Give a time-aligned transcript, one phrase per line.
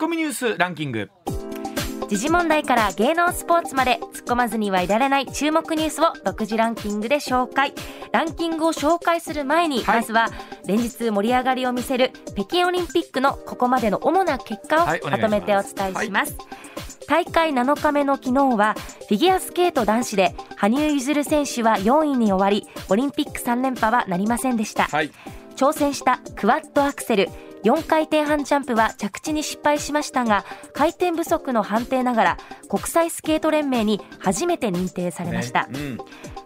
[0.00, 1.10] コミニュースランキング。
[2.08, 7.74] 時事問題から芸能スポーツまで突っ込まずにはいられない注目ニュースを独自ランキングで紹介。
[8.10, 10.00] ランキングを紹介する前に、はい。
[10.00, 10.28] まずは
[10.66, 16.34] 連日盛り上がりを見せる北京オリンピックのここまでの主な結果をまとめてお伝えします,、
[17.06, 18.74] 大会7日目の昨日は
[19.06, 25.10] フィギュアスケート男子で羽生結弦選手は4位に終わりオリンピック3連覇はなりませんでした、はい。
[25.56, 27.28] 挑戦したクワッドアクセル
[27.64, 35.98] 4回転半ジャンプは着地に失敗しましたが回転不足の判定ながら国際スケート連盟に初めて認定されました、ねうん。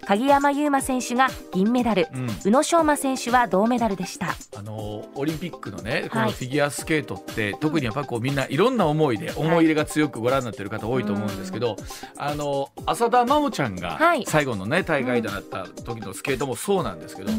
[0.07, 2.27] 鍵山優真選手が銀メダル、うん。
[2.45, 4.35] 宇野昌磨選手は銅メダルでした。
[4.57, 6.27] あのオリンピックのねこはい。
[6.29, 11.77] のフィギュアスケートって、特にやっぱこうみんないろんな思いで思い入れが強くご覧になってる方多いと思うんですけど、
[12.17, 14.25] あの浅田真央ちゃんがはい。
[14.27, 17.33] 最後のね大会となった時のスケートもそうなんですけど、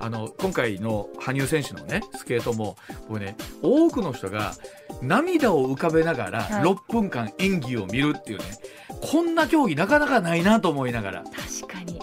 [0.00, 2.76] あの今回の羽生選手のねスケートも
[3.08, 4.54] 僕ね多くの人が
[5.02, 6.62] 涙を浮かべながらはい。
[6.62, 8.44] 6分間演技を見るっていうね、
[9.02, 11.24] こんな競技なかなかないなと思いながら。
[11.24, 12.00] 確かに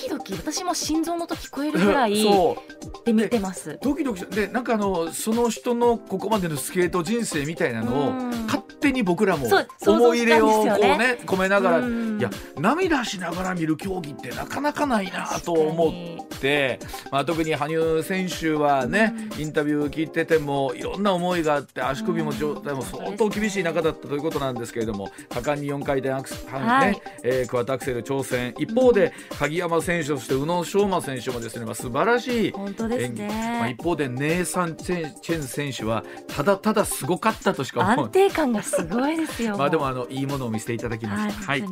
[0.00, 2.14] キドキ私も心臓の音聞こえるぐらい
[3.04, 3.78] で見てます。
[3.82, 8.30] ドキドキしでなんかあのその人のここまでのスケート人生みたいなのをうん。
[8.46, 9.46] 勝手に僕らも
[9.86, 12.18] 思い入れをこうね込めながらうん。
[12.18, 26.92] いや涙しながら見る競技ってなかなかないなと思って、まあ、特に羽生選手はねインタビュー聞いててもいろんな思いがあって足首も状態も相当厳しい中だったということなんですけれども果敢に4回転アクセル、はい。
[26.92, 28.54] ねえークワッドアクセル挑戦。
[28.58, 33.28] 一方で鍵山選手そして宇野昌磨選手もですね、まあ、素晴らしい本当ですね。
[33.60, 41.46] まあ、一方でネイサン・チェン選手はただただすごかったとしか思う安定感がすごいですよ まあでもあのいいものを見せていただきまはいした。
[41.46, 41.64] はい、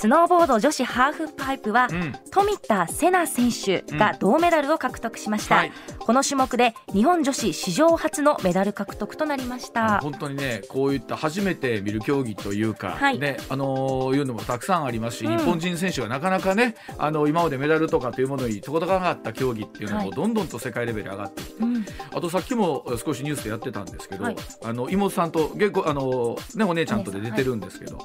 [0.00, 2.14] スノーボード女子ハーフパイプは、うん。
[2.30, 5.72] 富田せな選手が銅メダルを獲得しました、はい。
[5.98, 9.98] この種目で日本女子史上初のメダル獲得となりました。
[9.98, 13.18] 本当にねこういった初めて見る競技というか、はい。
[13.18, 15.36] ねあのーいうのもたくさんありますし、うん。
[15.36, 20.06] 日本人選手がなかなかねあの今までメダルとかというものに届かなかった競技っていうのはい。
[20.06, 21.84] もどんどんと世界レベル上がってきて、うん。
[22.14, 24.36] あとさっきも少しニュースでやってたんですけど、はい。
[24.64, 27.98] あの妹さんと結構あの、ね、お姉ちゃんとで出てるんですけど、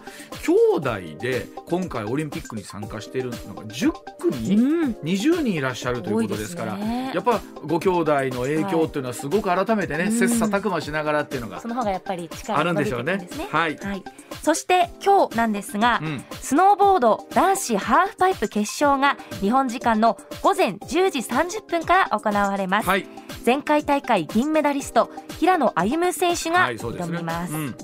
[0.44, 4.92] 兄弟で今回オリンピックに参加しているのが10組、うん。
[5.04, 7.12] 20人いらっしゃるということですからね。
[7.14, 13.48] やっぱご兄弟の影響っていうのはすごく改めてね、うん切磋琢磨しながらっていうのがその方がやっぱり力あるが伸びてんでしょうね。
[13.50, 14.04] はい、はい、
[14.42, 16.24] そして今日なんですが、うん。
[16.42, 23.08] スノーボード男子ハーフパイプ決勝が日本時間の午前10時30分から行われます、はい。
[23.46, 27.76] 前回大会銀メダリスト平野歩夢選手が挑みます,、うん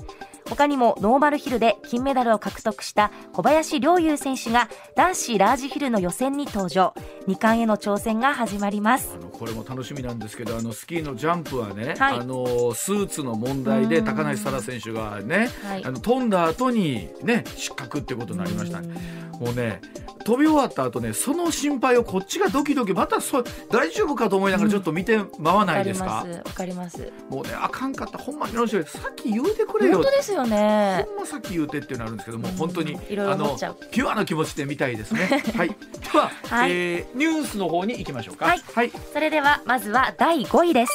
[0.48, 6.94] 他にもノーマルヒルで金メダルを獲得した小林陵侑選手が男子ラージヒルの予選に登場。
[7.28, 9.16] 2冠への挑戦が始まります。
[9.32, 12.18] これも楽しみなんですけどあのスキーのジャンプはね、はい。
[12.18, 14.04] あのスーツの問題でうん。
[14.04, 15.84] 高梨沙羅選手がね、はい。
[15.84, 18.80] あの飛んだ後にね失格ってことになりました。
[18.80, 18.88] ね
[19.34, 19.46] うん。
[19.46, 19.80] もうね
[20.24, 26.24] 飛び終わった後ねその心配をこっちがドキドキまたそ大丈夫かと思いながらちょっと見てまわないですか？
[26.44, 27.12] わかりますわかります。
[27.30, 28.18] もうねあかんかった。
[28.18, 28.82] ほんまによろしい。
[28.84, 29.94] さっき言うてくれよ。
[29.94, 31.04] 本当ですよね。
[31.08, 33.56] ほんまさっき言うてっていうのあるんですけども、うん本当にいろいろあの
[33.90, 35.42] ピュアな気持ちで見たいですね。
[35.56, 35.68] はい。
[35.68, 35.74] で
[36.18, 36.70] は、はい。
[36.70, 38.46] えーニュースの方に行きましょうか。
[38.46, 38.62] はい。
[38.74, 38.92] はい。
[39.12, 40.92] それではまずは第5位です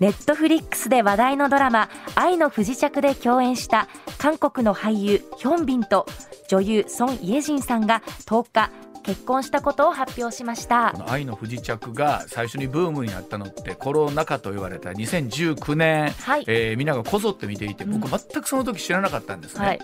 [0.00, 6.06] ネットフリックスで話題のドラマ「愛の不時着」で共演した韓国の俳優ヒョンビンと
[6.48, 8.70] 女優ソン・イェジンさんが10日
[9.02, 10.90] 結婚したことを発表しました。
[10.92, 16.44] この愛の不時着が最初にブームになったのってコロナ禍と言われた2019年、はい。
[16.48, 19.78] えーみんながこぞって見ていて僕全くその時知らなかったんですね、はい。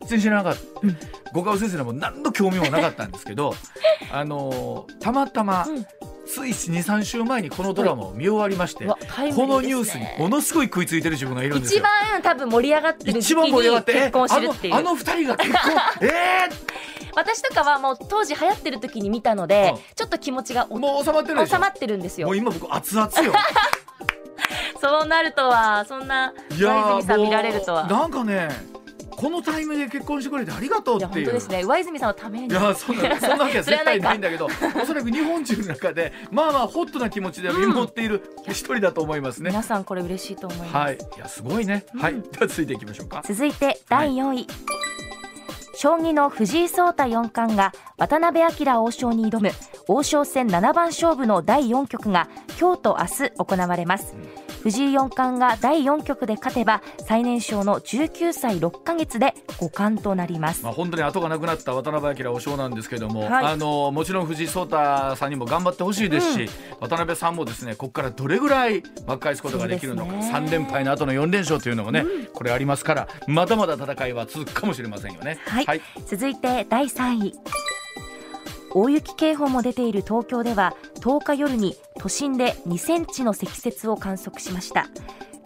[0.00, 0.96] 全然知らなかった、うん。
[1.32, 3.54] 五川先生も何の興味もなかったんですけど
[4.12, 5.86] あのーたまたま、うん
[6.32, 8.96] つい23週前にこのドラマを見終わりまして、こ
[9.46, 14.74] のニュースにものすごい食いついてる自分がいるんです一よ番多分盛り上がってる時期に結婚してるっていう。
[14.74, 15.60] えあの二人が結婚。
[16.00, 16.08] え
[17.14, 19.80] 私とかはもう当時流行ってる時に見たので、うん。
[19.94, 22.28] ちょっと気持ちがー、もう収まってる収まってるんですよ。
[22.28, 23.34] もう今僕熱々よ。
[24.80, 27.86] そうなるとはそんないや上泉さん見られるとは。
[27.86, 28.48] なんかね
[29.16, 31.10] このタイミングで結婚してくれてありがとうっていう。
[31.10, 31.62] 本当ですね。
[31.62, 32.48] 上泉さんのために。
[32.48, 34.46] いやそんなそんなわけは絶対ないんだだけど
[34.80, 40.94] おそらく日本中の中でまあまあホットな気持ちで見守っている一人だと思いますね、皆さんこれ嬉しいと思います、はい。
[41.16, 42.12] いやすごいね、はい。
[42.14, 43.22] うんでは続いていきましょうか。
[43.26, 44.46] 続いて第4位、
[45.74, 49.50] 将棋の藤井聡太四冠が渡辺明王将に挑む
[49.88, 52.28] 王将戦七番勝負の第4局が
[52.58, 54.14] 今日と明日行われます
[54.62, 63.46] 藤井四冠が第4局で勝てば最年少の19歳6ヶ月で五冠となります、まあ、本当に後がなくなった渡辺明王将なんですけども、はい。
[63.46, 66.48] あのもちろん藤井聡太さんにも頑張ってほしいですし、
[66.80, 70.30] 渡辺さんもですねここからどれぐらい巻き返すことができるのか、ね。
[70.32, 75.38] 3連敗の後の4連勝というのがね、これありますからまだまだ戦いは続くかもしれませんよね。
[75.46, 75.80] はい。
[76.06, 77.34] 続いて第3位。
[78.74, 84.88] 大雪警報も出ている東京では10日夜に都心で2センチの積雪を観測しました。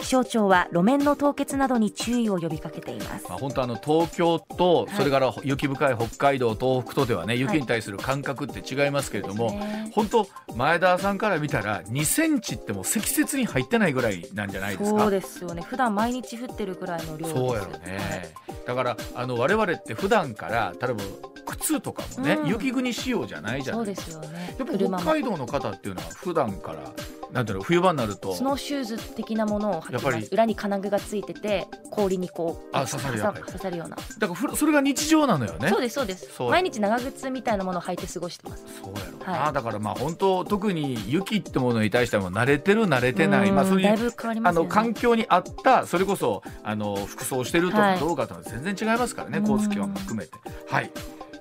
[0.06, 3.26] 気象庁は路面の凍結などに注意を呼びかけています。
[3.28, 9.92] まあ、本当あの東京とそれから雪深い北海道、東北とではね雪に対する感覚って違いますけれども、そうですね。
[9.96, 15.00] 本当前田さんから見たら2センチってもう積雪に入ってないぐらいなんじゃないですか？
[15.00, 15.62] そうですよね。
[15.62, 18.32] 普段毎日降ってるぐらいの量ですそうやろね、
[18.64, 21.02] だからあの我々って普段から例えば
[21.46, 22.48] 靴とかもね、うん。
[22.48, 24.22] 雪国仕様じゃないじゃないですか。
[24.22, 24.54] すよね。
[24.56, 25.02] やっぱ車も。
[25.02, 26.92] 北海道の方っていうのは普段から
[27.32, 28.34] なんていうの冬場になると。
[28.34, 30.28] スノーシューズ的なものを履きやっぱり。
[30.30, 35.68] 裏に金具がついてて氷にこうあ刺さるやつ刺さるような、だからふそれが日常なのよね。
[35.68, 36.42] そうですそうです。
[36.42, 38.64] 毎日長靴みたいなものを履いて過ごしてます。
[38.82, 39.52] そうやろうな、はい。
[39.52, 43.52] だからまあ本当特に雪ってものに対しても慣れてる慣れてない。
[43.52, 44.68] まあそういうだいぶ変わりますよね。
[44.68, 49.46] あの環境に合ったそれこそあの服装してるとはいどうかと全然違いますからね、うん。
[49.50, 50.32] 交通機関も含めて。
[50.68, 50.90] はい。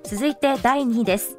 [0.04, 1.38] 続いて第2位です。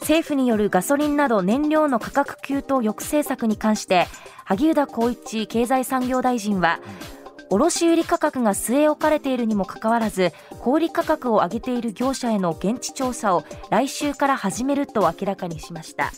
[0.00, 4.08] 政府によるガソリンなど燃料の価格急騰抑制策に関して
[4.44, 6.80] 萩生田光一経済産業大臣は
[7.50, 16.12] 卸売価格が据え置かれているにもかかわらず小売価格を上げている業者への現地調査を来週から始めると明らかにしました。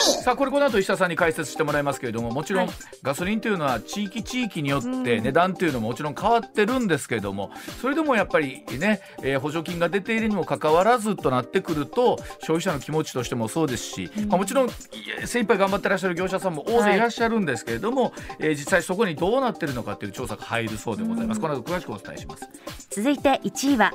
[0.00, 2.74] さあこれこの後石田さんに解説してもらいますけれどももちろんはい。
[3.02, 5.04] ガソリンというのは地域地域によってうん。
[5.04, 7.50] 値段というのももちろん変わってるんですけれども
[7.80, 14.68] それでもやっぱりね、えー補助金が出ているにもかかわらずとなってくると消費者の気持ちとしてもそうですし、まあ、もちろん
[15.24, 16.98] 精一杯頑張ってらっしゃる業者さんも大勢い。
[16.98, 21.40] らっしゃるんですけれども、えー実際そこにどうなってるのかという調査が入るそうでございます。
[21.40, 22.46] この後詳しくお伝えします。
[22.90, 23.92] 続いて1位は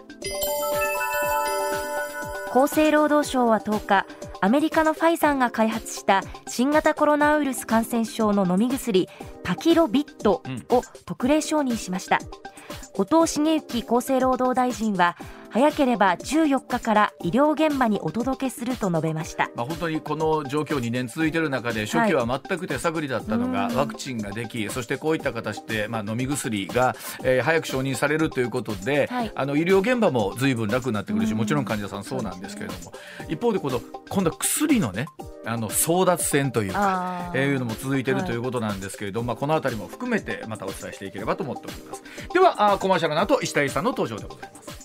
[2.53, 4.05] 厚生労働省は10日
[4.45, 9.09] アメリカのファイザーが開発した新型コロナウイルス感染症の飲み薬
[9.43, 12.19] パキロビットを特例承認しました、
[12.93, 15.17] 後藤茂之厚生労働大臣は
[15.55, 19.49] 早ければ14日から医療現場にお届けすると述べました。
[19.55, 23.75] まあ、本当にこの状況2年続いている中で初期は全く手探りだったのが、うん。
[23.77, 26.93] ワクチンができそしてこういった形で、まあ、飲み薬が、
[27.23, 29.31] えー早く承認されるということで、はい。
[29.33, 31.37] あの医療現場も随分楽になってくるし、うん。
[31.37, 32.91] もちろん患者さんそうなんですけれども、
[33.29, 33.79] 一方でこの
[34.09, 35.05] 今度は薬のね
[35.45, 37.31] あの争奪戦というか。
[37.33, 42.03] えーいうのも続いているということなんですけれども、まあ、この辺りも含めてまたお伝えしていければと思っております。
[42.33, 44.84] ではあーコマーシャルの後石田さんの登場でございます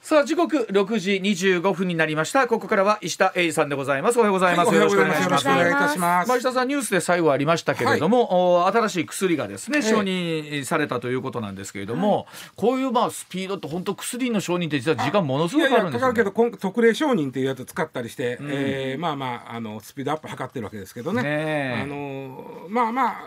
[0.00, 2.48] さあ時刻6時25分になりました。
[2.48, 4.16] ここからは石田英二さんでございます。
[4.18, 5.46] おはようございます、はいよろしくお願いします。
[5.46, 6.28] お願いいたします。
[6.28, 9.82] まあ石田さんニュースで最後ありましたけれども、お新しい薬がですねええ。
[9.82, 12.26] 承認されたということなんですけれども、
[12.56, 18.48] こういうまあスピードって本当薬の承認って実は時間ものすごくあるんですよ、ね、かかるけど今特例承認っていうやつ使ったりして、ん。
[18.50, 21.22] えーまあまああのスピードアップ図ってるわけですけどね。
[21.22, 21.80] ねえ。
[21.82, 23.20] あのまあまあ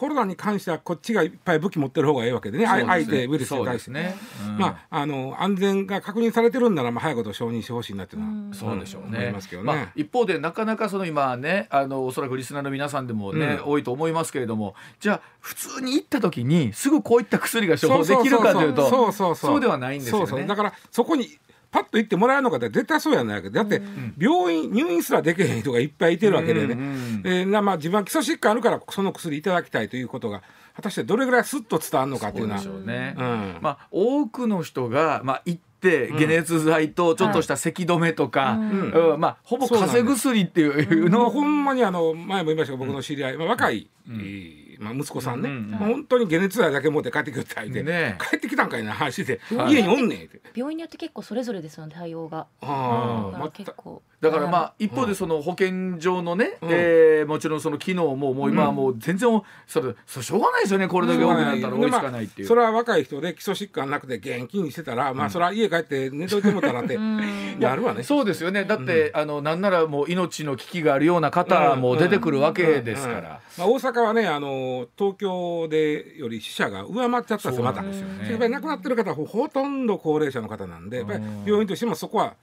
[0.00, 2.64] コロナに関してはこっちがいっぱい武器持ってる方がいいわけでね。
[2.64, 4.16] ですね相手ウイルスに対してね、
[4.48, 8.54] うんまああの安全が確認されてるんならまあ早いこと承認してほしいなっていうのは。
[8.54, 9.18] そうでしょうね。
[9.18, 20.26] 思いますけどねまあ、一方でなかなかその今ねあのおそらくリスナーの皆さんでもね、うん多いと思いますけれどもじゃあ普通に行った時にすぐこういった薬が処方できるかというとそうそうそうそうではないんですよね。
[20.26, 21.28] そうそうだからそこに
[21.70, 23.50] パッと行ってもらえるのかって絶対そうやないわけ。
[23.50, 23.80] でだって
[24.18, 30.42] 病院入院すらできへん人がいっぱいいてるわけでね、うんうんえーなまあ、自分は基礎疾患あるからその薬いただきたいということが
[30.74, 32.60] 果たしてどれぐらいスッと伝わるのかっていうのは。
[32.62, 33.14] ね。
[33.16, 33.58] うん。
[33.60, 38.92] まあ多くの人がまあ行って解熱剤とちょっとした咳止めとか、ん。
[38.92, 39.20] うん。
[39.20, 41.22] まあほぼ風邪薬っていうのを。
[41.24, 49.74] もうほんまにあの前も言いましたけど僕の知り合い、まあ、若い、えーまあ、息子さんね、うんうんまあ本当に解熱剤だけ持って帰ってきたいで、ね帰ってきたんかいな話で、はい。
[49.74, 50.40] 家におんねんって。
[50.54, 52.46] 病院によって結構それぞれですよね対応が。
[52.62, 56.68] ああだからまた結構だからまあ一方でその保健所のね、うん。
[56.70, 62.48] えーもちろんその機能ももう今はもう全然それそれしょうがないですよねこれだけ多くなったら追いつかないっていう。
[62.48, 66.98] それは若い人で基礎疾患なくて元気にしてたら、まあそれは家帰って寝といてもたらって
[67.58, 68.02] なるわね。
[68.02, 68.64] そうですよね。
[68.64, 73.18] だって、あのなんならもう命の危機があるような方も出てくるわけですから。
[73.18, 73.24] うん。
[73.24, 77.90] まあ、大阪はねあの東京でより死者が上回っちゃったんですよまたや
[78.34, 82.34] っぱり亡くなってる方はほほとんど高齢者の方なんでやっぱり病院としてもそこは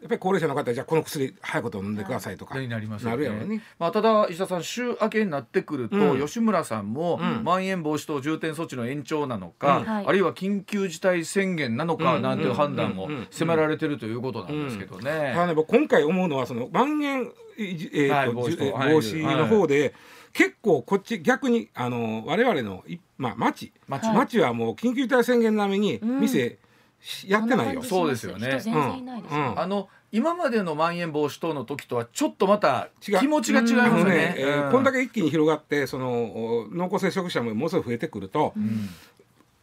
[0.00, 2.58] やっぱり高齢者の方はじゃあこの薬早いこと飲んでくださいとか。
[2.60, 3.62] になりますよなるやろね。
[3.78, 6.20] まあ、ただ石田さん週明けになってくると、うん。
[6.20, 7.44] 吉村さんも、うん。
[7.44, 9.84] まん延防止等重点措置の延長なのか、うん。
[9.84, 10.06] はい。
[10.06, 15.32] あるいは緊急事態宣言なのかうんなんていう判断をうんうん迫られてるということなんですけどね。
[15.34, 19.94] ただね僕今回思うのはそのまん延、えーはい防止の方で、
[20.34, 23.72] 結構こっち逆にあの我々のいまあ町。
[23.88, 26.58] 町町はもう緊急事態宣言並みに店、し
[27.26, 27.82] やってないよ。
[27.82, 28.58] そうですよね。
[28.60, 29.52] 人全然いないですよ、うん。
[29.52, 29.60] うん。
[29.60, 34.10] あの今までのまん延防止等の時とはちょっとまた気持ちが違いますね。
[34.10, 34.34] ね。
[34.38, 34.72] えーうん。
[34.72, 38.88] こんだけ一気に広がってそのお濃厚接触者もものすごい増えてくると、うん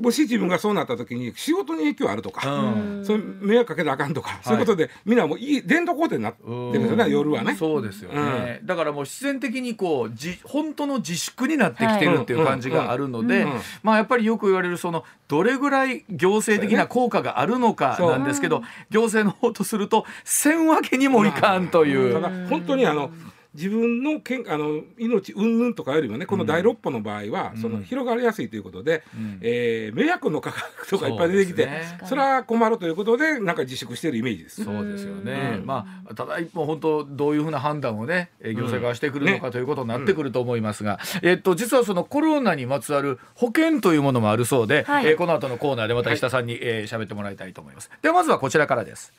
[0.03, 3.05] もし自分がそうなった時に仕事に影響あるとか、うん。
[3.05, 7.55] そう迷惑かけたらあかんとか、そういうことでみんなもういい伝統工程になってるんですよね、夜はね。
[7.55, 13.48] そうですよね、だからもう必然的にこうじ本当の自粛になってきてるっていう感じがあるので、
[13.81, 22.13] まあやっぱりよく言われるそのどれぐらい行政的な効果があるのかなんですけど、行政の方とするとせんわけにもいかんという。
[22.13, 23.12] ただ本当にあの
[23.53, 29.39] 自分のけんあの命云々とかよりもねこの第六波の場合は、その広がりやすいということで、ん。
[29.41, 31.69] えー迷惑の価格とかいっぱい出てきて
[32.05, 34.63] それは困るということでなんか自粛しているイメージです。
[34.63, 35.65] そうですよね、うん。
[35.65, 45.05] まあ、ただ一方本当どういうふうな判断をねえー行政がしてくるのかということになってくると思いますが、えっと実はそのコロナにまつわる保険というものもあるそうで、はい。
[45.07, 47.91] えーこの後のコーナーでまた石田さんに喋、えー喋ってもらいたいと思います。
[48.01, 49.13] ではまずはこちらからです。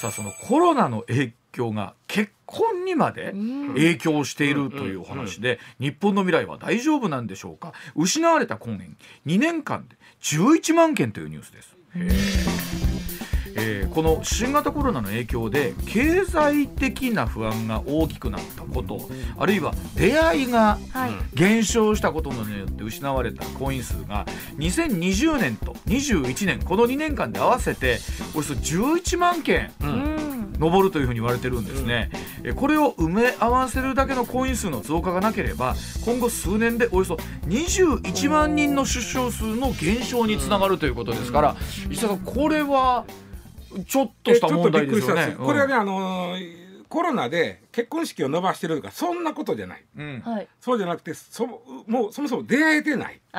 [0.00, 3.32] さあそのコロナの影響が結婚にまで
[3.74, 7.72] 影響しているというお話で日本の未来は大丈夫なんでしょうか？
[7.94, 8.90] 失われた婚姻
[9.26, 11.76] 2年間で11万件というニュースです。
[11.94, 21.10] えーこの新型コロナの影響で経済的な不安が大きくなったことあるいは出会いがはい。
[21.34, 24.24] 減少したことによって失われた婚姻数が
[24.56, 27.98] 2020年と21年この2年間で合わせて
[28.34, 30.21] およそ11万件うん
[30.70, 32.10] 上るというふうに言われてるんですね、
[32.44, 37.16] えこれを埋め合わせるだけの婚姻数の増加がなければ今後数年でおよそ
[37.48, 41.56] 21万人の出生数の減少につながるということですから
[41.90, 43.04] 石田さんこれは
[43.86, 45.22] ちょっとした問題ですよね。
[45.22, 49.84] えちょっとびっくりしたんですこれはね、あのーコロナで結婚式を伸ばしてるとかそんなことじゃない。
[49.96, 50.20] うん。
[50.20, 50.48] はい。
[50.60, 53.18] そうじゃなくてそもうそもそも出会えてない。
[53.32, 53.38] そ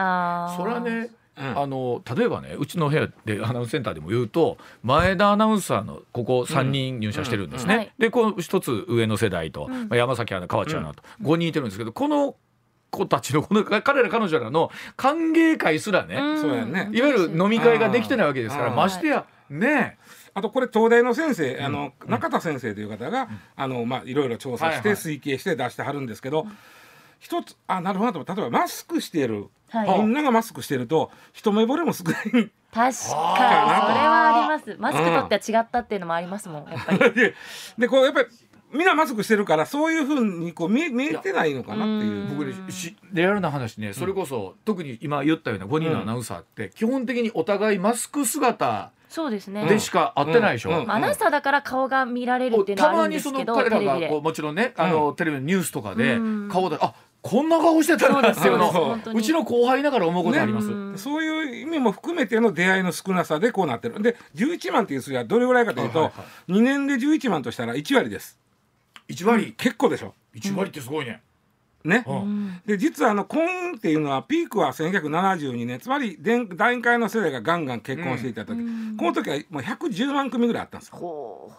[0.66, 1.60] れはねうん。
[1.60, 7.94] あの例えばねうちの部屋でアナウンスセンターでも言うと前田アナウンサーのここ3人入社してるんですね、うんはい。
[7.98, 9.90] でこの一つ上の世代と、うん。
[9.90, 12.36] まあ、山崎アナ河内アナと5人いてるんですけどこの
[12.92, 16.40] 子たちのこの 彼ら彼女らの歓迎会すらね、ん。
[16.40, 16.90] そうやね。
[16.94, 19.98] いわゆる飲み会ができてないわけですからましてやね。
[20.36, 26.48] あとこれ東大の先生、あの中田先生という方が、あのまあいろいろ調査して推計して出してはるんですけど、
[27.24, 28.20] 一つあなるほど。
[28.20, 30.00] なと思う例えばマスクしてる、はい。
[30.02, 32.24] みんながマスクしてると一目惚れも少ない。
[32.26, 32.92] 確かに。
[32.92, 34.76] それはあります。
[34.78, 37.00] マスク取っては違ったっていうのもありますもんやっぱり。
[37.16, 37.34] で
[37.78, 38.28] でこうやっぱり
[38.74, 42.28] みんなマスクしてるからそういうふうにこう見え見えてないのかなっていう。
[42.28, 43.94] 僕ねしレアルな話ね。
[43.94, 49.68] それこそ、特に今言ったような5人のアナウンサーって、基本的にお互いマスク姿そうですね。
[49.68, 50.80] でしか会ってないでしょ、うん。
[50.80, 50.88] うん。
[50.88, 54.10] まあアナウンサーだから顔が見られるっていうのはあるんたまにそのですけど彼らがテレビで。
[54.10, 56.50] こうもちろんねあの、テレビのニュースとかでうん。
[56.50, 60.68] 顔であこんな顔してたんだっていうのそうです本当にうちの後輩ながら思うことあります。
[60.68, 64.00] うんそういう意味も含めての出会いの少なさでこうなってる。
[64.04, 66.14] で、11万っていう数字はどれぐらいかというと、はいは
[66.50, 68.38] い2年で11万としたら1割です。
[69.08, 69.54] 1割？
[69.58, 70.14] 結構でしょ。
[70.36, 71.22] 1割ってすごいね。
[71.86, 72.04] ね。
[72.06, 78.60] うんで、実はあの婚姻っていうのはピークは1972年、つまり電団塊の世代がガンガン結婚していた時、
[78.98, 80.98] この時はもう110万組ぐらいあったんですよ。
[80.98, 81.52] ほ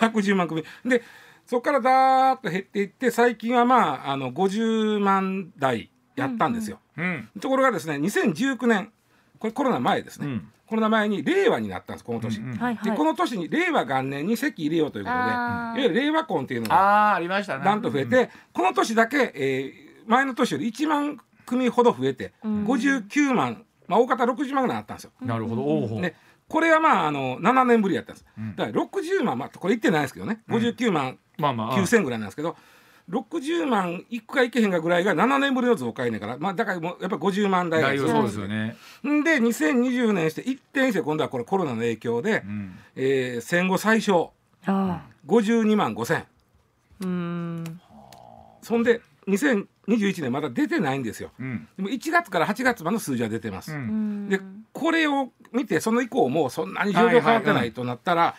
[0.00, 0.64] 110万組。
[0.84, 1.02] で、
[1.50, 6.78] そこからだーっと減っていって、最近はまあ、あの、50万台やったんですよ。
[6.96, 8.92] うんところがですね、2019年、
[9.40, 10.28] これコロナ前ですね。
[10.28, 12.38] うんコロナ前に令和になったんです、この年。
[12.38, 17.64] うんうんうはいはいでこの年に令和元年に籍入れようということでいわゆる令和婚っていうのがああありましたね。
[17.64, 25.10] だんと増えて、この年だけ、えー前の年より1万組ほど増えて、ん59万、まあ、大方60万ぐらいあったんですよ。
[25.20, 25.62] なるほど。
[25.64, 26.14] おうほうで
[26.48, 28.26] これはまああの7年ぶりやったんです。
[28.40, 31.78] んだから60万、まあ、これ言ってないですけどね59万まあまあ。
[31.78, 32.56] 9000ぐらいなんですけど、
[33.10, 38.76] 60万いくかいけへんかぐらいが7年ぶりの増加やねんから、まあ、だからもうやっぱり50万台がそうですよね。
[39.06, 42.78] んで2020年して一転して今度はこれコロナの影響で、うん。
[42.94, 44.32] えー戦後最小
[44.66, 46.18] あ52万5千。
[46.18, 46.24] ー
[47.00, 47.80] うーん。
[48.62, 51.30] そんで2021年まだ出てないんですよ。
[51.38, 51.68] うん。
[51.76, 54.28] でも1月から8月までの数字は出てます、ううんん。
[54.28, 54.40] で
[54.72, 58.36] これを見てその以降もそんなに状況変わってないとなったら、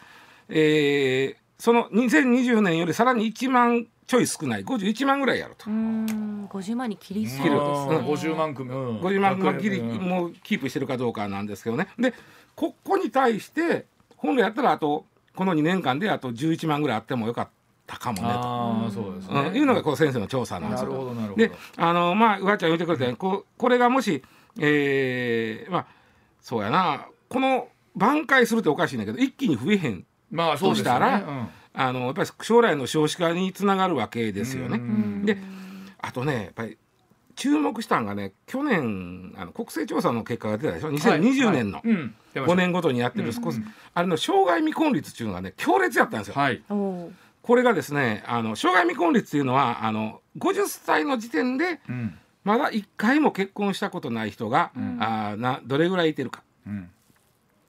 [0.48, 4.66] えーその2020年よりさらに1万ちょい少ない。
[4.66, 6.48] 51万ぐらいやると、うーん。
[6.48, 7.58] 50万に切りそうですね。
[7.98, 8.06] うん。
[8.08, 9.00] 50万組、うん。
[9.00, 9.98] 50万まギリうん。
[10.02, 11.88] もうキープしてるかどうかなんですけどね。
[12.00, 12.16] で
[12.56, 13.86] ここに対して
[14.18, 17.50] 本来やったらあとこの2年間であと11万ぐらいあってもよかっ
[17.86, 18.34] たかもねと。
[18.34, 21.00] ああそうですね、うん、いうのがこの先生の調査なんですなるよ。
[21.00, 21.48] ほどなるほど。
[21.48, 24.24] であのまあうわちゃん言ってくれたようにここれがもし、
[24.60, 25.86] えーまあ
[26.42, 27.06] そうやな。
[27.30, 31.00] この挽回するっておかしいんだけど一気に増えへんまあそうですよね。
[31.00, 34.78] としたらあのやっぱり将来の少子化につながるわけですよね。
[34.78, 35.26] うん。
[35.26, 35.38] で
[36.00, 36.78] あとねやっぱり
[37.36, 41.88] 注目したんがね去年あの国勢調査の結果が出たでしょ？2020年のはい。
[41.88, 42.16] はいうん。
[42.34, 42.54] 出ました。
[42.54, 43.62] 5年ごとにやってる少し、
[43.94, 46.34] あれの障害未婚率っていうのがね強烈やったんですよ。
[46.36, 46.62] はい。
[46.70, 52.18] これがですねあの障害未婚率っていうのはあの50歳の時点でうん。
[52.44, 54.98] まだ1回も結婚したことない人が、ん。
[55.00, 56.44] あーなどれぐらいいてるか。
[56.68, 56.90] うん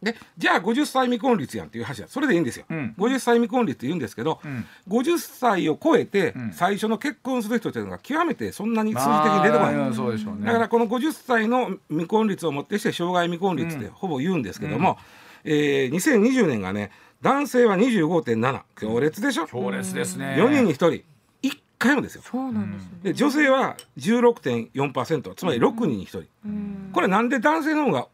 [0.02, 2.64] でじゃあ50歳未婚率やんっていう話だそれでいいんですよ。
[2.68, 2.94] うん。
[2.98, 4.66] 50歳未婚率って言うんですけど、うん。
[4.88, 6.52] 50歳を超えてうん。
[6.52, 9.74] 最初の結婚する人っていうのが極めてそんなに数字的に出てこない。
[9.74, 10.46] まあそうでしょうね。
[10.46, 14.98] だからこの50歳の未婚率をもってして障害未婚率ってほぼ言うんですけども、
[15.44, 16.90] えー2020年がね
[17.20, 20.34] 男性は25.7強烈でしょ、強烈ですね。
[20.36, 21.04] 4人に1人。
[21.42, 22.22] 1回もですよ。
[22.24, 22.90] そうなんですね。
[23.04, 26.90] で女性は16.4%つまり6人に1人、うん。
[26.92, 28.08] これなんで男性の方が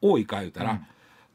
[0.00, 0.86] 多いか言うたら、うん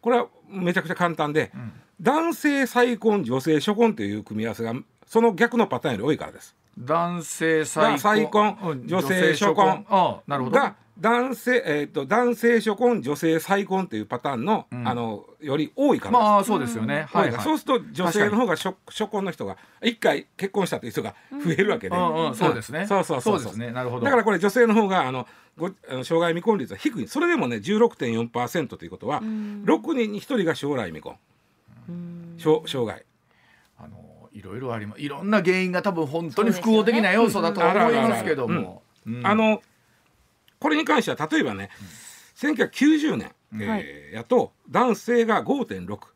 [0.03, 1.71] これはめちゃくちゃ簡単で、ん。
[2.01, 4.73] 男性再婚女性初婚という組み合わせが
[5.07, 6.55] その逆のパターンより多いからです。
[6.77, 9.85] 男性再婚女性初婚。
[9.89, 10.59] ああなるほど。
[10.59, 14.87] が男性、えー、と男性初婚女性再婚というパターンの,、ん。
[14.87, 16.11] あのより多いから。
[16.11, 17.41] まあそうですよね、はいはい。
[17.41, 22.35] そうすると女性の方が初初婚の人が一回結婚したという人が増えるわけで、うんうん。
[22.35, 22.85] そうですね。
[22.85, 23.71] そうそうそうですね。
[23.71, 24.05] なるほど。
[24.05, 27.07] だからこれ女性の方があのごあの障害未婚率は低い。
[27.07, 29.63] それでもね16.4%ということは、ん。
[29.65, 31.15] 6人に1人が将来未婚。
[31.89, 32.35] うん。
[32.37, 33.03] 障障害。
[33.79, 35.01] あのいろいろあります。
[35.01, 39.25] いろんな原因が多分本当に複合的な要素だとは思いますけども、うん。
[39.25, 39.61] あの
[40.63, 41.69] これに関しては例えばね、
[42.37, 46.07] 1990年、えーやと男性が5.6、だか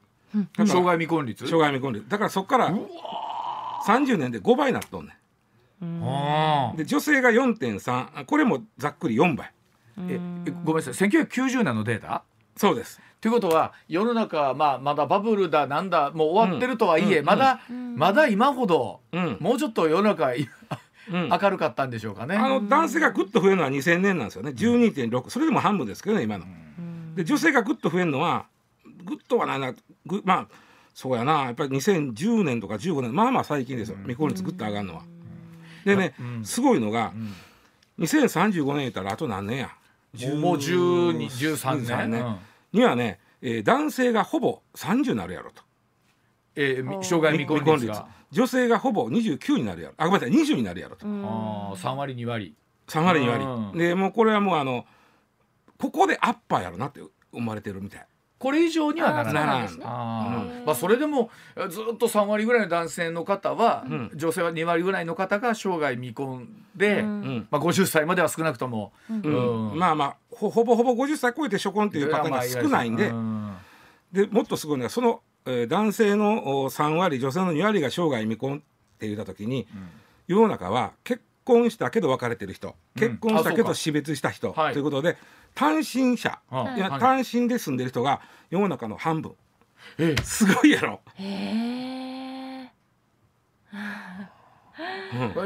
[0.59, 1.45] ら障害未婚率？
[1.45, 2.07] 障害未婚率。
[2.07, 2.73] だからそこから
[3.85, 5.17] 30年で5倍になっとんね
[5.81, 6.77] あん。
[6.77, 9.51] で女性が4.3これもざっくり4倍。
[9.99, 11.09] ーええごめんなさい。
[11.09, 12.23] 1990年のデータ？
[12.55, 13.01] そうです。
[13.19, 17.25] ということは世の中、まあ、まだバブルだなんだもう終わってるとはいえ、うん。
[17.25, 17.95] まだ、ん。
[17.95, 19.37] まだ今ほど、うん。
[19.41, 20.33] もうちょっと世の中
[21.09, 22.35] 明るかったんでしょうかね。
[22.35, 24.51] あの男性がぐっと増えるのは2000年なんですよね。
[24.51, 26.45] 12.6それでも半分ですけどね今の。
[27.15, 28.45] で女性がぐっと増えるのは
[29.05, 29.73] ぐっとはないな。
[30.05, 30.47] ぐまあ
[30.93, 31.43] そうやな。
[31.43, 33.15] やっぱり2010年とか15年。
[33.15, 33.97] まあまあ最近ですよ。
[33.97, 35.03] 未婚率ぐっと上がるのは。
[35.85, 36.45] でねうん。
[36.45, 37.33] すごいのがん。
[37.99, 39.69] 2035年言ったらあと何年や？
[40.29, 42.37] もうもう12 13 13年、うん。
[42.73, 45.63] にはね、えー男性がほぼ30になるやろと。
[46.57, 48.07] えーみ障害未婚率が。
[48.31, 49.93] 女性がほぼ29になるやろ。
[49.97, 51.05] あごめんなさい20になるやろと。
[51.05, 52.53] あー3割2割。
[52.87, 53.77] 3割2割、うん。
[53.77, 54.85] でもうこれはもうあの
[55.77, 58.05] ここでアッパーやろなって思われてるみたい。
[58.39, 59.33] これ以上にはならない。
[59.33, 59.69] ならない。
[59.83, 60.49] あうん。
[60.63, 67.07] ーまあ、それでもえずっと3割ぐらいの男性の方は、うん女性は2割ぐらいの方が生涯未婚で、うん。
[67.07, 69.21] うんまあ、50歳までは少なくとも、うん。
[69.71, 69.79] うん。
[69.79, 73.55] まあまあほほぼほぼ50歳超えて初婚っていうパターンが少ないんで,、うん。
[74.11, 75.17] でもっとすごいのがその、えー
[75.67, 78.59] 男性のお3割女性の2割が生涯未婚っ
[78.99, 79.67] て言った時に、
[80.27, 84.73] 世の中は結婚したけど別れてる人結婚したけど死別した人、はい。
[84.73, 85.17] ということで
[85.55, 86.99] 単身者、あいやはい。
[86.99, 89.33] 単身で住んでる人が世の中の半分。
[89.97, 90.21] ええ。
[90.23, 90.99] すごいやろ。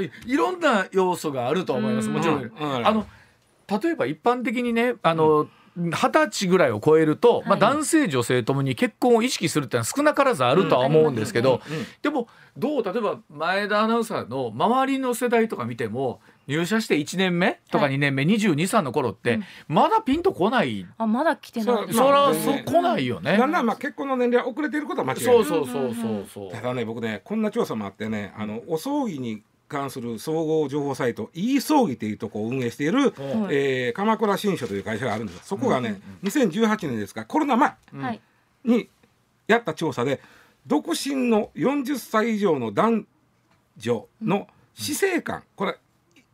[0.01, 0.11] い。
[0.25, 2.07] いろんな要素があると思います。
[2.07, 2.13] うん。
[2.15, 2.51] もちろん。
[2.59, 3.05] あの
[3.81, 11.85] 例えば一般的にねあの、二十歳ぐらいを超えると、まあ、はい男性女性ともに結婚を意識するってのは少なからずあるとは思うんですけど、うん。
[12.01, 17.95] でもどう例えば前田アナウンサーの周りの世代とか見ても入社して1年目とかはい。
[17.95, 21.75] 2年目、22、3の頃って、まだピンとこない、あまだ来てない。
[21.75, 23.37] そうそらそ来ないよね。
[23.37, 25.35] だんだんまあ結婚の年齢は遅れてることは間違いない。
[25.35, 26.51] そうそうそうそうそう。
[26.51, 33.11] ただね僕ねこんな調査もあってねあのお葬儀に関する総合情報サイト e 葬儀っていうとこを運営している、うん。
[33.49, 35.47] えー鎌倉新書という会社があるんです。
[35.47, 38.19] そこがね、2018年ですかコロナ前はい。
[38.65, 38.89] に
[39.47, 40.21] やった調査で
[40.67, 43.07] 独身の40歳以上の男
[43.77, 45.77] 女の死生観これ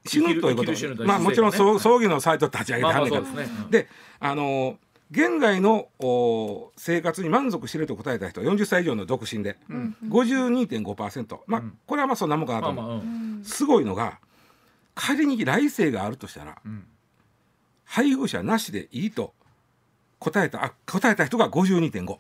[0.06, 3.26] 死ぬということまあもちろん葬葬儀のサイト立ち上げてはんねんけど。
[3.26, 3.58] そうですね。
[3.64, 3.88] うんで
[4.20, 4.78] あの
[5.10, 9.96] 現在のお生活に満足していると答えた人は40歳以上の独身で、うん。
[10.10, 11.78] 52.5%まあ、うん。
[11.86, 13.42] これはまあそんなもんかなとまあ思う、まあうん。
[13.44, 14.20] すごいのが
[14.96, 16.86] 仮に来世があるとしたらうん。
[17.86, 19.34] 配偶者なしでいいと
[20.20, 22.18] 答えたあ答えた人が52.5。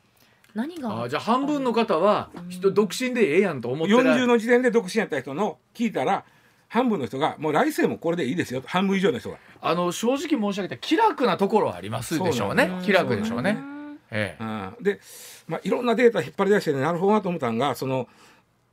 [0.55, 1.03] 何が？
[1.03, 3.99] あじゃあ半分の方は人独身でええやんと思ってる。
[3.99, 6.23] 40の時点で独身やった人の聞いたら
[6.69, 8.67] 半分の人がもう来世もこれでいいですよと。
[8.67, 12.69] 半分以上の人が、あの正直申し上げて気楽なところはありますでしょうね。
[12.83, 13.51] 気楽でしょうね。
[13.51, 13.77] ん
[14.11, 14.43] ええ。
[14.43, 14.83] うん。
[14.83, 14.99] で、
[15.47, 18.07] まあ、いろんなデータ引っ張り出して、ね、なるほどなと思ったのがその,、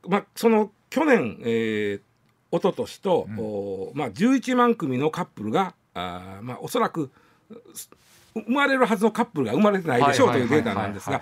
[0.07, 3.39] まあ、その去年、えー、一昨年と、うん。
[3.39, 7.11] おまあ、11万組のカップルがあー、まあ、おそらく
[7.73, 7.89] す
[8.33, 11.21] 生まれるはずのカップルが生まれてないでしょうというデータなんですが。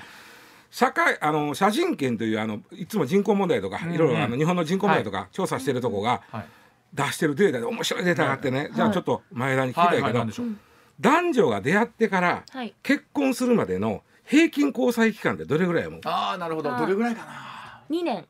[0.71, 3.93] 社会あの写真権というあのいつも人口問題とか、うんうん。
[3.93, 6.45] いろいろあの日本の人口問題とか調査してるとこがはい
[6.93, 10.13] 出してるデータで面白いデータがあってね、じゃあちょっと前田に聞きたはいいけど、はい。
[10.13, 10.47] なんでしょう？
[10.99, 12.73] 男女が出会ってからはい。
[12.83, 16.01] 結婚するまでの平均交際期間ってどれぐらいやもん？
[16.05, 16.77] ああなるほど。
[16.77, 18.25] どれぐらいかな？2年。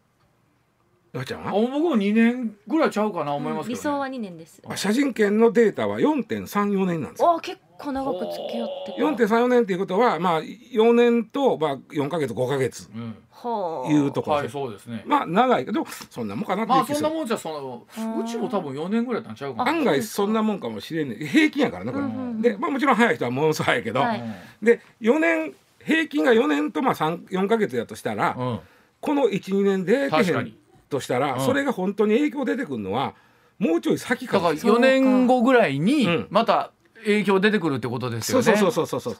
[1.11, 1.49] なちゃんは？
[1.49, 3.75] あ僕も2年ぐらいちゃうかな思いますけど、ね。
[3.75, 4.61] 理想は2年です。
[4.67, 7.33] あ写真権のデータは4.34年なんですよ。
[7.35, 12.89] お結構長く付き合って4.34年っていうことはまあ4年とまあ4か月5か月。
[12.93, 13.15] うん。
[13.29, 14.55] ほいうところはいです。
[14.55, 15.03] よそうですね。
[15.05, 17.85] まあ長いけどそんなもんかなってまあそんなもんじゃその
[18.21, 19.71] うちも多分4年ぐらいなんちゃうかな。
[19.71, 24.23] 案外そんなもんかもしれんね平均やからねこれ、うんで、まあ、もちろん早い人はものすごい早いけど、はい。
[24.61, 28.59] で4年平均が4年とまあ3 4か月やとしたら、うん。
[29.01, 30.57] この12年で出てへん確かに
[30.89, 31.45] としたら、うん。
[31.45, 33.13] それが本当に影響出てくるのは
[33.59, 36.27] もうちょい先かだからら4年後ぐらいにうん。
[36.29, 36.71] また
[37.05, 38.43] 影響出てくるってことですよね。
[38.43, 39.17] そうそうそうそう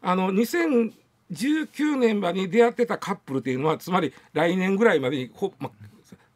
[0.00, 5.70] あの2019年までに出会ってたカップルっていうのはつまり来年ぐらいまでにほ、ま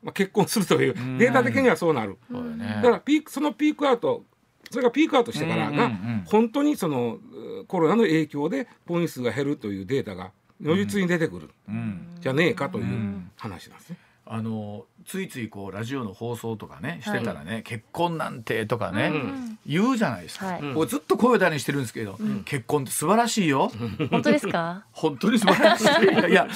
[0.03, 1.19] まあ、結婚するといううん。
[1.19, 2.67] データ的にはそうなる、そうだよね。
[2.77, 4.25] だからピークそのピークアウト
[4.71, 6.25] それがピークアウトしてからがうんうんうん。
[6.27, 7.19] 本当にその
[7.61, 12.17] うコロナの影響で婚姻数が減るというデータが如実に出てくる、うん。
[12.21, 13.99] じゃねえかといううん話なんですね。
[14.25, 19.59] あのついついこうラジオの放送とかねしてたらね、結婚なんてとかね、ん。
[19.67, 20.61] 言うじゃないですか、はい。
[20.61, 20.75] うん。
[20.75, 23.71] 僕ずっと声を大にしてるんですけど、結婚って素晴らしいよ、
[24.11, 24.85] 本当ですか？
[24.93, 25.87] 本当に素晴らしい。
[26.31, 26.47] いや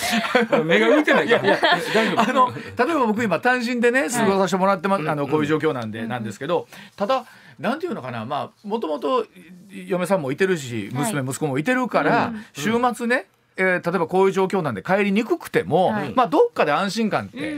[0.65, 1.57] 目が浮いてないから。
[1.57, 2.21] 大丈夫。
[2.21, 7.25] あの例えば僕今単身でね過ごさせてもらってます、あのこういう状況なんで、なんですけどただ
[7.59, 9.27] なんていうのかなまあもともと
[9.73, 11.13] 嫁さんもいてるしはい。
[11.13, 16.13] 娘、息子もいてるから、週末ね、えー例えばこういう状況なんで帰りにくくても、はい。
[16.15, 17.57] まあどっかで安心感って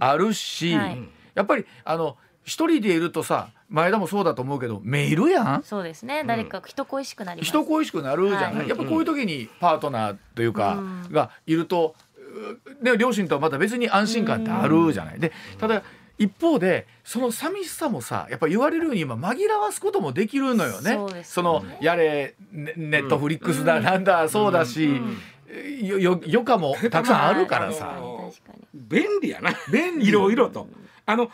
[0.00, 0.98] あるし、はい。
[1.34, 5.62] やっぱりあの一人でいるとさ前田もそうだと思うけどメールやん。
[5.64, 6.24] そうですね。
[6.26, 8.68] 誰か人恋しくなり人恋しくなるじゃない、はい。
[8.68, 11.12] やっぱこういう時にパートナーというか、うん。
[11.12, 11.94] がいると、
[12.80, 15.20] うね、両親とはまた別に安心感ってあるじゃない。
[15.20, 15.82] でただ
[16.18, 20.92] 一方でその寂しさもさやっぱ言われるように今紛らわすこともできるのよね。
[20.94, 21.68] そうですよね。
[21.68, 25.00] のやれネネットフリックスだ、なんだそうだし、
[25.82, 28.00] よよ余暇もたくさんあるからさ。
[28.74, 29.52] 便利やな。
[29.70, 30.08] 便利。
[30.08, 30.66] いろいろと。
[31.06, 31.30] あのえー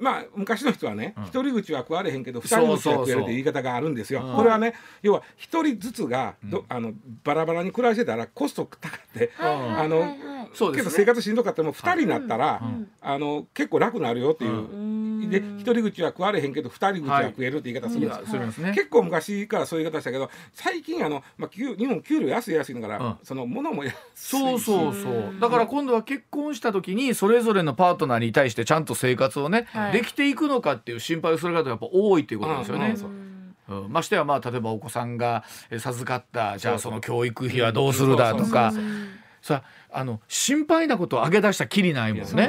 [0.00, 4.24] まあ昔の人はね、一人口は食われへんけど二人口は食えるという言い方があるんですよ。
[4.24, 4.36] うん。
[4.36, 10.16] これはね要は一人ずつがど、あのバラバラに暮らしてたらコスト高って、あの
[10.72, 12.90] けど生活しんどかったらもう二人になったら、うん。
[13.00, 14.52] あの結構楽になるよっていう。
[14.52, 15.30] うん。
[15.30, 18.16] で一人口は食われへんけど二人口は食えるって言い方するんいです。
[18.16, 18.72] よやするんですね。
[18.74, 23.16] 結構昔からそういう言い方したけど最近あの、まあ、給日本給料安い安いのから、うん。
[23.22, 24.00] その物も安いし。
[24.14, 25.40] そうそうそう。
[25.40, 29.92] だから今度は結婚した時にそれぞれのパートナーに対してちゃんと生活をね、はい。
[29.92, 32.94] できていくのかっていう心配をする方がやっぱ多いっていうことですよね。
[32.98, 33.24] うんうん
[33.88, 38.72] ましてやまあ例えばお子さんがえ授かったじゃあその教育費はどうするだとか。
[39.40, 39.62] さ
[39.92, 42.48] あの心配なことを挙げ出したきりないもんね。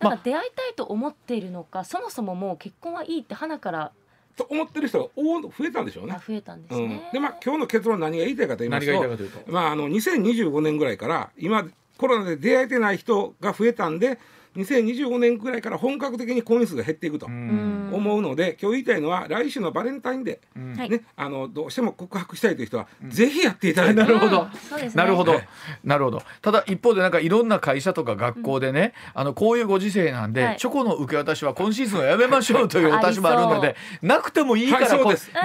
[0.00, 3.92] なんか出会いたいと思っているのかそもそももう結婚はいいって花から
[4.36, 6.14] と思ってる人が多増えたんでしょうね。
[6.16, 6.18] あ。
[6.18, 6.88] 増えたんですうん。
[6.88, 7.08] ね。
[7.12, 9.52] でまあ今日の結論何が言いたいかと言いま何すとと。
[9.52, 11.64] まああの2025年ぐらいから今
[11.96, 14.18] コロナで出会えてない人が増えたんで
[14.56, 17.90] 2025年ぐらいから本格的に婚姻数が減っていくとうん。
[17.92, 20.74] 思うので、今日言いたいのは来週のバレンタインデうん。
[20.76, 20.88] はい。
[20.88, 24.48] ー、ね、あのどうしても告白したいという人は、ぜひやっていただいて、なるほど。
[24.94, 25.48] なるほど、はい。
[25.84, 26.22] なるほど。
[26.42, 30.56] ただ一方でなんかいろんな会社とか学校でね、あのこういうご時世なんで、はい。
[30.56, 34.88] チョコの受け渡しは今シーズンはやめましょうというお達しもあるのでなくてもいいから、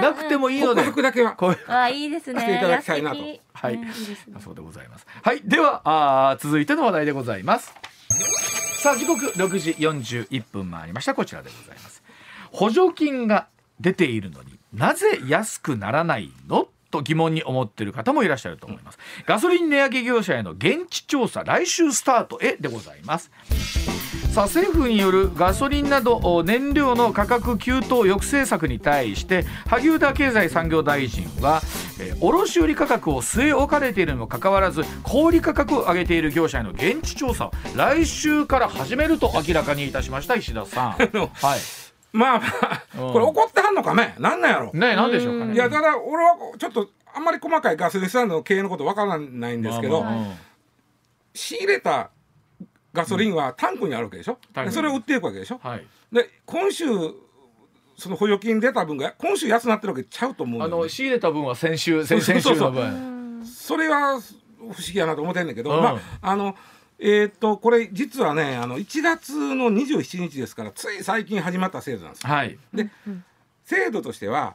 [0.00, 1.32] なくてもいいの告で、白だけは。
[1.32, 2.40] こういうあいいですね。
[2.40, 3.16] していただきたいなと。
[3.52, 3.74] はい。
[3.74, 4.40] うんいいですね。
[4.40, 5.06] そうでございます。
[5.22, 7.74] はい、ではあー続いての話題でございます。
[8.84, 12.02] さあ時刻6時41分回りましたこちらでございます。
[12.52, 13.48] 補助金が
[13.80, 16.68] 出ているのになぜ安くならないの？
[16.90, 18.98] と疑問に思っている方もいらっしゃると思います。
[19.24, 23.30] ガソリン値上げ業者への現地調査来週スタートへでございます。
[24.34, 31.60] さあ政府によるガソリンなど燃料の価格急騰抑制策に対して萩生田経済産業大臣は、
[32.00, 40.90] えー、卸売価格を据え置かれているにもかかわらず小売価格を上げている業者への現地調査を来週から始めると明らかにいたしました石田さん。
[40.90, 41.10] はい。
[42.12, 44.16] まあまあ、これ怒ってはんのかね？
[44.18, 44.72] なんなんやろ？
[44.72, 45.54] ねなんでしょうかね。
[45.54, 50.34] いやただ俺はちょっとあんまり細かいガソリンスタンドの経営のことわからないんですけど、まあまあ、
[51.34, 52.10] 仕入れた
[52.94, 56.86] ガソリンはタンクにあるわけでしょ、うん、それを売っていくわけでしょ、はい、で今週
[57.96, 63.44] その補助金出た分が今週安なってるわけちゃうと思う、ね、あの仕入れた分は先週 先々週の分。
[63.44, 66.56] それは不思議やなと思ってんだけど、うん、まああの
[66.98, 72.88] えー、っとこれ実はねあの1月の27日ですからつい最近始まった制度なんですはい、で、
[73.64, 74.54] 制度としては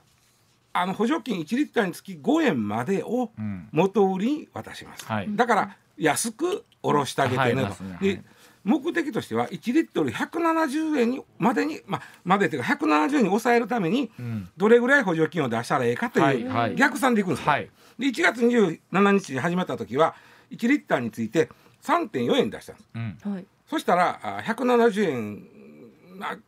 [0.71, 3.31] あの補助金1リッターにつき5円までを
[3.71, 7.83] 元売りに渡します、うんはい、だから安く下ろしてあげてねと。
[7.83, 8.21] ねで
[8.63, 14.11] 目的としては1リットル170円にまでに、まあ、までというか170円に抑えるために
[14.57, 17.51] どれぐらい補助金を出したらええかという逆算でいくんですよ。
[17.51, 20.13] はい、で1月27日に始まった時は
[20.51, 21.49] 1リッターについて
[21.83, 25.58] 3.4円出したんです、うん、そしたら170円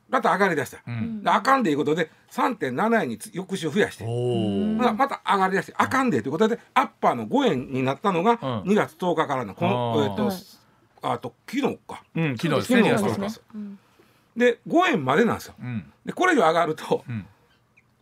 [0.09, 4.05] また上がりだした、うん、あかんでいうことで3.7円に翌週増やして。
[4.05, 10.31] また上がりだしてあかんでということでアッパーの5円になったのが2月10日からのこの、えー、と
[11.01, 12.93] あと昨日か、うん、昨日ですね。
[12.93, 13.41] 2月
[14.35, 17.25] で5円までなんですよ、うん、でこれ以上上がると、うん、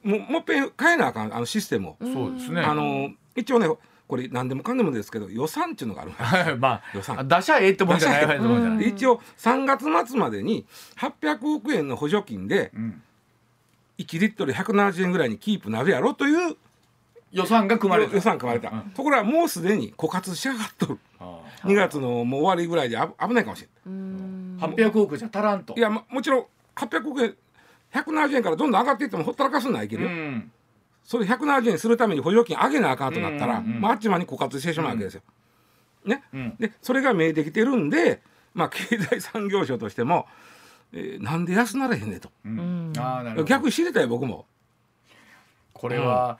[0.03, 1.97] もうもっぺん変えなあかんあのシステムを。
[2.01, 2.62] そうですね。
[2.62, 3.67] あの一応ね
[4.09, 7.27] これ何でもかんでもですけど予算っていうのがある まあ予算。
[7.27, 10.65] 出しゃええってもんじゃない一応3月末までに
[10.97, 12.71] 800億円の補助金で
[13.99, 16.57] 1リットル170円ぐらいにキープなるやろという
[17.31, 18.15] 予算が組まれた。
[18.15, 20.99] 予算組まれた、うん、ところがもうすでに枯渇しやがっとる。
[21.65, 25.75] 2月のもう終わりぐらいで危ないかもしれない800億じゃ足らんと。
[25.77, 26.45] いやもちろん
[26.75, 27.35] 800億円
[27.93, 30.51] 170円からどんどん上がっていってもほったらかすんないけど、うん
[31.03, 35.21] それ170円するために補助金上げなあかんとなったら、うんうんうん、まあ、あっちまに枯渇してしまうわけですよ。
[36.05, 38.21] ね、うん、でそれが見えてきてるんで、
[38.53, 40.27] まあ、経済産業省としても、
[40.93, 42.93] えー、なんで安なれへんねと、うん、
[43.45, 44.45] 逆に知りたい僕も。
[45.73, 46.38] これは、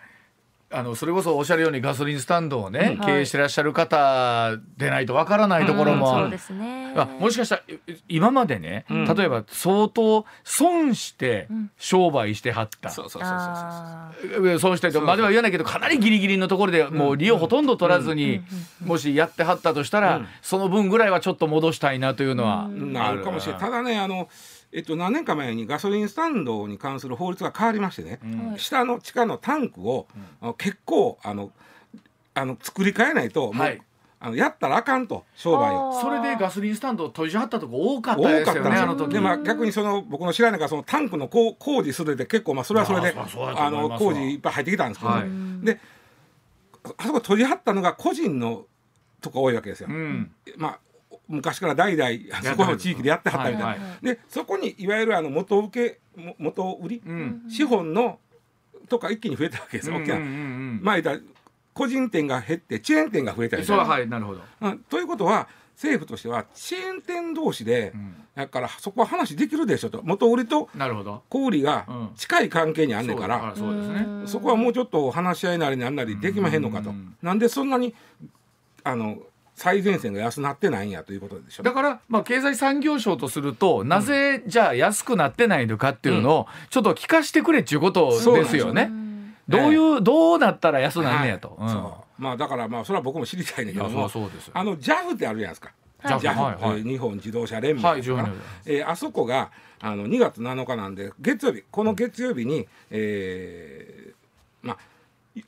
[0.72, 7.64] あのそれこそおっしゃるようにガソリンスタンドをね、うん、経営してらっしゃる方でないとわからないところも、そうですね、あもしかしたら
[8.08, 18.42] 今までね、うん、例えば相当損して商売してはった、そうそうそうそう損してとまでは言わないけどかなりギリギリのところでもう利をほとんど取らずに、
[18.84, 23.24] もしやってはったとしたら、その分ぐらいはちょっと戻したいなというのはある。
[23.24, 23.62] かもしれない。
[23.62, 24.30] ただねあの
[24.72, 30.08] えっと、何年か前にガソリンスタンドに関する法律が変わりましてね、うん、下の地下のタンクを、
[30.42, 31.52] うん、結構あの
[32.36, 33.82] あの作り変えないと、はい、
[34.20, 36.00] あのやったらあかんと商売を。
[36.00, 39.14] それでガソリンスタンドを閉じはったとこ多かったですよねあの時。
[39.14, 45.80] で、まあ、逆にその僕の知らないからそのタンクの工工事するで結構まあそれはそれであの工事いっぱい入ってきたんですけど、はい、で
[46.98, 48.66] あそこ閉じはったのが個人の
[49.22, 49.88] とか多いわけですよ。
[49.90, 50.80] うん、まあ
[51.30, 56.00] 昔から代々そこの地域でやってはったみたいな、はいはい、でそこにいわゆるあの元請け
[56.38, 58.20] 元売り、うん、資本の
[58.90, 60.18] とか一気に増えたわけですよ、大きな。
[60.82, 61.24] まあ言った
[61.74, 70.02] 個人店が減ってチェーン店が増えたりそうはいなるほど、うん、ということは政府としてはチェーン店同士で、うん、だからそこは話できるでしょと。
[70.04, 70.68] 元売りと
[71.30, 71.88] 小売りが
[72.18, 77.16] 近い関係にあんねんから、そうですね、そこはもうちょっと話し合いなりなんなりできまへんのかと、ん。
[77.22, 77.96] なんでそんなに
[78.84, 79.20] あの
[79.60, 81.64] 最前線が安なってないんやということでしょ。
[81.64, 88.90] だから、まあ、経済産業省とするとなぜじゃあ安くなってないのかっていうのをちょっと聞かしてくれっていうことですよね。
[89.50, 91.58] どういう、どうなったら安なんねやと。
[92.18, 94.10] まあだからまあそれは僕も知りたいんだけども。
[94.54, 95.50] あの JAF ってあるじゃない。
[95.50, 95.74] ですか。
[96.04, 97.96] JAF、日本自動車連盟か。
[97.96, 98.34] な、
[98.66, 104.78] えー、あそこがあの2月7日なんで月曜日この月曜日に、えー、まあ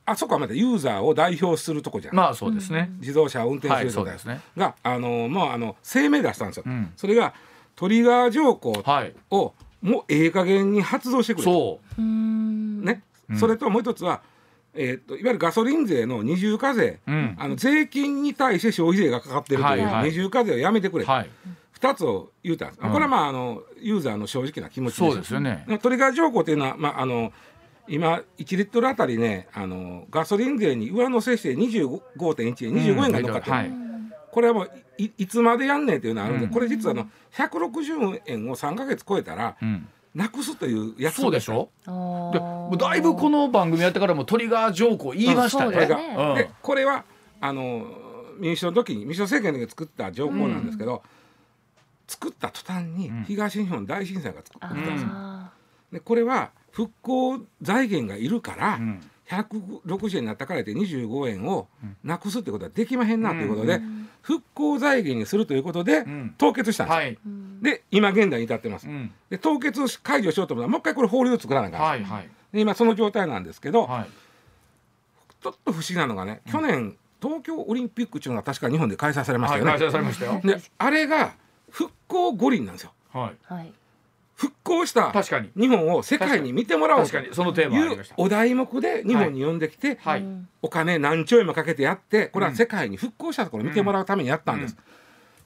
[0.04, 2.14] あそこはまたユーザーを代表するとこじゃん。
[2.14, 2.90] まあそうですね。
[3.00, 6.64] 自動車を運転する人、はいね、があのまああの声明出したんですよ。
[6.66, 7.34] うん、それが
[7.76, 9.14] トリガー条項を、はい、
[9.86, 12.02] もうええ加減に発動してくれそう。
[12.02, 13.02] ね。
[13.38, 14.22] それともう一つは。
[14.74, 21.30] えーと、いわゆるガソリン税の二重課税、うん、あの税金に対して消費税がかかってるという二重課税をやめてくれ、はい、
[21.78, 25.66] 2つを言うたんです、うん、これはまああのユーザーの正直な気持ちそうですよね。
[25.82, 27.32] トリガー条項というのは、まあ、あの
[27.92, 33.72] 今1リットルあたりねあのガソリン税に上乗せして25.1円25円が乗っかってる、うんはい、
[34.32, 39.88] これはもういいつまでやんねんっていうのがあるんで、うん、これ実はあの160円を3か月超えたら、うん。
[40.14, 41.70] なくすという約束でしょ？
[42.70, 45.72] でだいぶこの番組やってからもトリガー条項言いましたね。
[45.72, 47.04] これが、でこれは
[47.40, 47.86] あの
[48.38, 51.02] 民主党の時に民主党政権で作った条項なんですけど、
[52.06, 53.24] 作った途端にうん。
[53.24, 55.08] 東日本大震災が作あったんですよ。
[55.10, 55.50] あ
[55.90, 59.00] でこれは復興財源がいるから、うん。
[59.28, 61.96] 160円になったからって25円をうん。
[62.04, 64.08] なくすってことはできまへんなということで、うん。
[64.20, 66.34] 復興財源にするということで、ん。
[66.36, 67.18] 凍結したんですよ、はい。
[67.24, 67.62] うん。
[67.62, 69.12] で今現代に至ってます、うん。
[69.30, 72.28] で凍結解除しようと思ったらもう一回これ法律を作らなきゃはいはい。
[72.52, 74.06] で今その状態なんですけど、はい。
[75.42, 80.40] ちょっと不思議なのがね去年東京オリンピックっていうのが確か日本で開催されましたよね、はい開催されましたよ。
[80.44, 81.34] であれが
[81.70, 82.92] 復興五輪なんですよ。
[83.12, 83.36] はい。
[83.44, 83.72] はい
[84.42, 85.50] 復興した確かに。
[85.56, 87.34] 日本を世界に見てもらおう確とかに。
[87.34, 90.20] そのテーマあいうお題目で日本に呼んできて、はい。
[90.20, 90.48] うん。
[90.62, 94.76] お金何兆円もかけてやってこれは世界に復興したところを見てもらうためにやったんです、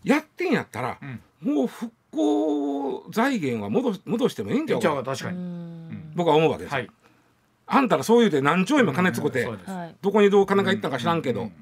[0.02, 0.98] やってんやったら、
[1.40, 5.30] もう復興財源は戻し戻してもいいんじゃうかじゃあ確か
[6.14, 6.72] 僕は思うわけです。
[6.72, 6.90] よ、はい。
[7.66, 9.70] あんたらそう言うて何兆円も金使って、そうです。
[9.70, 9.96] はい。
[10.00, 11.52] どこにどう金がいったか知らんけど、うん。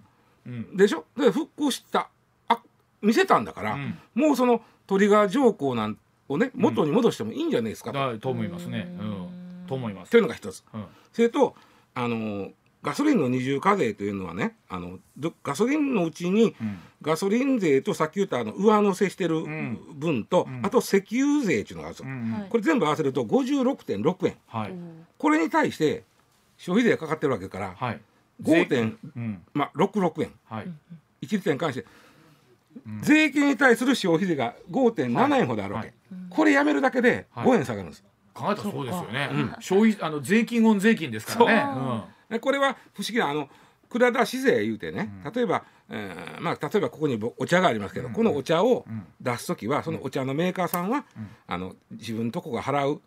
[0.47, 0.77] うん。
[0.77, 1.05] でしょ？
[1.17, 2.09] で復興した
[2.49, 2.61] あ
[3.03, 3.99] 見せたんだから、うん。
[4.15, 5.97] もうそのトリガー条項なん
[6.29, 8.87] をね元に戻してもいいんじゃないですかと、だと思いますね。
[8.99, 9.67] うん。
[9.67, 10.11] と思います。
[10.11, 10.65] というのが一つ。
[10.73, 10.85] うん。
[11.13, 11.55] それと
[11.95, 12.51] あの
[12.83, 16.79] ガソリンの二重課税というのはねあのどガソリンのうちにうん。
[17.03, 19.79] ガソリン税とさっき言ったあの上乗せしてるん。
[19.95, 20.65] 分と、うん。
[20.65, 24.37] あと石油税っていうのがあるんですよ、うんはいこれ全部合わせると56.6円。
[24.47, 24.75] はい。
[25.19, 26.05] これに対して
[26.57, 28.01] 消費税がかかってるわけから、はい。
[28.43, 29.43] 5点うん。
[29.53, 30.33] まあ、66円。
[30.45, 30.67] はい。
[30.67, 30.71] 1
[31.23, 31.87] リットルに関して、
[33.01, 35.95] 税金に対する消費税が5.7円ほどあるわけ、はい。
[36.31, 37.47] これやめるだけではい。
[37.47, 39.29] 5円下がるんです、考えたらそうですよね。
[39.33, 39.57] うん。
[39.61, 42.41] 消費あの税金オン税金ですからね。
[42.41, 43.49] これは不思議なあの
[43.91, 49.07] 蔵出し税言うてね、例えば、えーまあ、例えばここにぼお茶がありますけど、このお茶をん。
[49.21, 51.05] 出す時はそのお茶のメーカーさんは、
[51.47, 53.01] あの自分とこが払う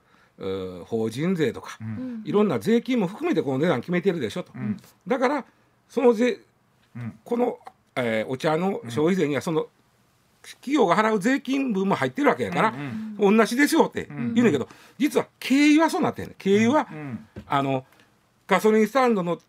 [0.85, 2.21] 法人税とか、うん。
[2.23, 4.77] いろんな税金も含めてこの値段決めてるでしょと、ん。
[5.05, 5.45] だから
[5.89, 6.39] その税、
[6.95, 7.19] うん。
[7.25, 7.59] この、
[7.97, 9.67] えーお茶の消費税にはその
[10.61, 12.73] 企業が払う税金分も入ってるわけやから、
[13.19, 17.27] 同じですよって言うんだけど、実は経由はそうなってんね経由は、うん。
[17.47, 17.85] あの
[18.47, 19.39] ガソリンスタンドの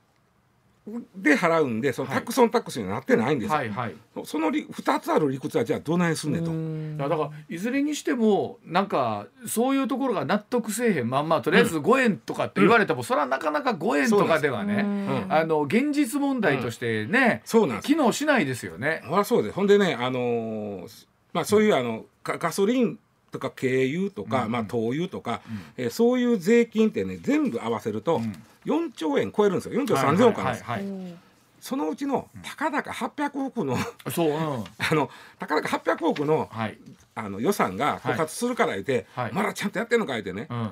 [1.16, 2.18] で払うんでそのはい。
[2.18, 3.94] タックスオンタックスになってないんですよ、はいはい。
[4.14, 11.10] そそのり2つある理屈はじゃあどないすんねんと、だからいずれにしてもなんかそういうところが納得せえへん。
[11.10, 15.32] まんまとりあえず5円とかって言われても、それはなかなか5円とかではね、うん。
[15.32, 19.02] あの現実問題としてね、そうなん機能しないですよね。
[19.10, 19.54] あそうです。
[19.54, 22.98] ほんでねあのーまあそういうあのガガソリン
[23.30, 25.42] とか軽油とか、まあ、灯油とか、
[25.76, 28.20] えーそういう税金ってね全部合わせると
[28.64, 29.80] 4兆円超えるんですよ。
[29.80, 31.28] 4兆3000億あるんですよ、はいはいはい
[31.60, 33.76] そのうちのたかだか800億の
[34.10, 34.36] そう、うん、
[34.78, 36.78] あのたかだか800億のはい、
[37.18, 40.12] あの予算が枯渇するから言って、はいまだちゃんとやってんのか？
[40.12, 40.70] 言ってね、うん、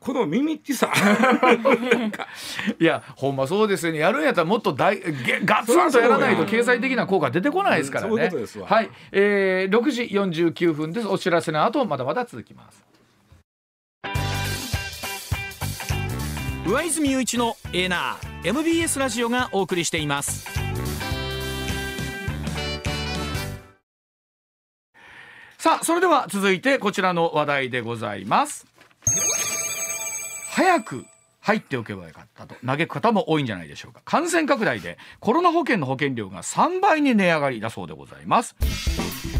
[0.00, 0.92] この耳っちさ
[2.78, 3.98] いやほんまそうですよね。
[3.98, 8.30] やるんやったらもっと大げガツンとやらないと経済的な効果出てこないですからね。
[8.64, 11.08] はい、えー、6時49分です。
[11.08, 12.86] お知らせの後まだまだ続きます。
[16.66, 20.65] 上泉雄一のエナー MBS ラジオがお送りしています
[25.58, 28.66] さあそれでは続いてこちらの話題でございます。
[30.50, 31.06] 早く
[31.46, 32.56] 入っておけばよかったと。
[32.66, 34.00] 嘆く方も多いんじゃないでしょうか。
[34.04, 38.56] 感染拡大でコロナ保険の保険料が3倍に値上がりだそうでございます。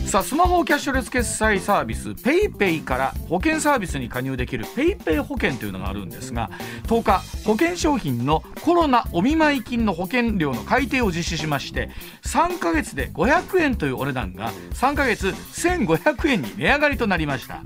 [0.06, 6.48] さあスマホキャッシュレス決済サービス PayPay から保険サービスに加入できる PayPay 保険というのがあるんですが
[6.84, 11.90] 10日保険商品のコロナお見舞い金の保険料の改定を実施しまして
[12.22, 17.62] 3ヶ月で500円というお値段が3ヶ月1500円に値上がりとなりました。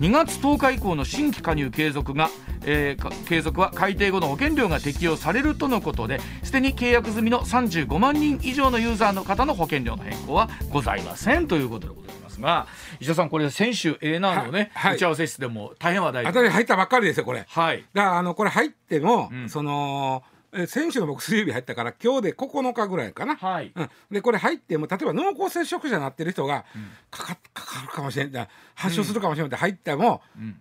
[0.00, 2.30] 2月10日以降の新規加入継続が、
[2.64, 12.66] えーか継続は改定後の保険料が適用されるとのことですでに契約済みの35万人以上のユーザーの方の保険料の変更はございませんということでございますが
[13.00, 14.94] 石田さんこれ先週 A ナーのね、はいはい。
[14.96, 17.44] 打ち合わせ室でも大変話題新しい入ったばっかりですよこれ。
[17.48, 17.84] はい。
[17.92, 19.48] だからあのこれ入っても、うん。
[19.48, 20.22] その
[20.54, 23.72] え先週の僕水曜日入ったから今日で9日ぐらいかな、はい。
[23.74, 26.64] うん、でこれ入っても例えば濃厚接触者になってる人が
[27.10, 30.60] かかかかるかもしれない発症するかもしれないって入っても、ん。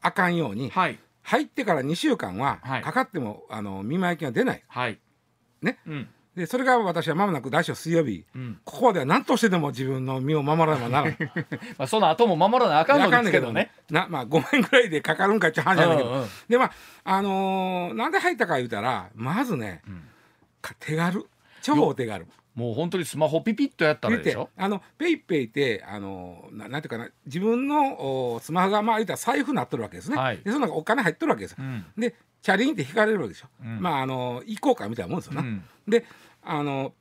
[0.00, 0.98] あかんように、はい。
[1.22, 2.82] 入ってから2週間ははい。
[2.82, 4.62] かかっても、あの見舞い金は出ない。
[4.68, 4.98] はい。
[5.62, 5.78] ね。
[5.86, 8.58] うんでそれが私はまもなく来週水曜日、ん。
[8.64, 11.18] ここでは何としてでも自分の身を守らねばならない
[11.78, 13.70] まあその後も守らなあかんのですけどね。
[13.90, 16.72] なまあ5万円ぐらいでかかるんかっていう話なんだけど、うんうんでまあ
[17.04, 19.82] あのーなんで入ったか言うたらまずね、
[20.60, 21.26] か手軽。
[21.62, 30.38] 超お手軽もう本当にスマホピピッとやったら見でしてょあのペイペイってあのななんていうかな自分のおスマホがまあ言ったら財布になっとるわけですね、はい。
[30.38, 31.84] でその中お金入っとるわけです、ん。
[31.98, 33.80] でチャリンって引かれるわけでしょ、ん。
[33.80, 35.64] まああの行こうかみたいなもんですよな、うん。
[35.88, 36.04] で
[36.42, 36.92] あの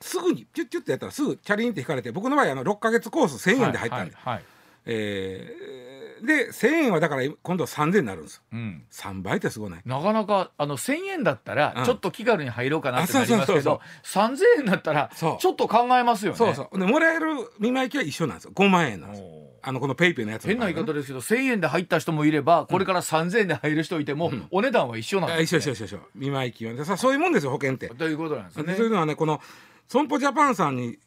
[0.00, 4.44] すぐにピュッピュッてやったらすぐチャリンって引かれて僕の場合あの6か月コース1,000円で入ったんで、はいはい。
[4.86, 8.42] えーで1,000円はだから今度は3,000円になるんですよ。
[8.52, 8.84] うん。
[8.90, 9.82] 3倍ってすごいね。
[9.84, 11.84] なかなかあの1,000円だったらうん。
[11.84, 16.38] ちょっと気軽に入ろうかなってなりますけど3,000円だったらちょっと考えますよね。
[16.38, 16.54] そう。
[16.54, 17.26] そうでもらえる
[17.58, 18.52] 見舞い金は一緒なんですよ。
[18.54, 19.22] 5万円なんです
[19.66, 25.58] あのこのペイペイのやつの変な言い方ですけど1,000円で入った人もいればこれから3,000円で入る人いてもお値段は一緒なんあです、ね。
[25.58, 27.88] 一緒一緒一緒見舞い金はでさそういうもんですよ保険って。
[27.88, 28.64] ということなんですね。
[28.64, 28.92] でそういう。
[28.92, 29.40] のはねこの
[29.88, 30.98] 損保ジャパンさんに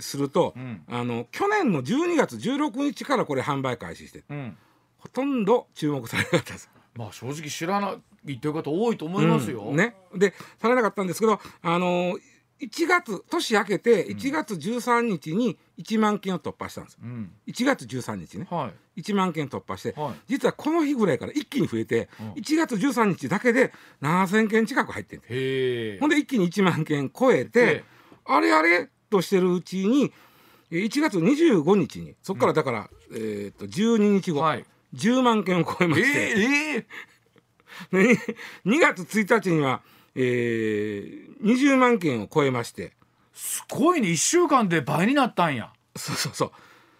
[0.00, 0.82] すると、ん。
[0.88, 4.56] あの去年の12月16日からこれ販売開始してうん。
[4.98, 6.70] ほとんど注目されなかったです。
[6.94, 7.94] まあ正直知らない
[8.34, 9.62] っていう方多いと思いますよ。
[9.62, 9.76] うん。
[9.76, 12.16] ね、でされなかったんですけどあの
[12.60, 17.00] 1月年明けて1月13日に1万件を突破したんですよ。
[17.04, 17.32] うん。
[17.46, 18.46] 1月13日ね。
[18.50, 19.00] はい。
[19.00, 20.14] 1万件突破して、はい。
[20.28, 22.32] 実はこの日ぐらいから一気に増えて、うん。
[22.32, 23.72] 1月13日だけで
[24.02, 25.20] 7,000件近く入ってん。
[26.00, 27.84] ほんで一気に1万件超えて、ええ。
[28.26, 30.12] あれあれとしてるうちに
[30.70, 34.64] えー1月25日にそこからだから、えー、と12日後、はい。
[34.94, 36.86] 10万件を超えまえして、ええ
[37.92, 38.16] で
[38.66, 39.82] 2月1日には、
[40.16, 42.92] えー、20万件を超えまして。
[43.32, 44.08] すごいね。
[44.08, 45.72] 1週間で倍になったんや。
[45.96, 46.50] そうそうそう。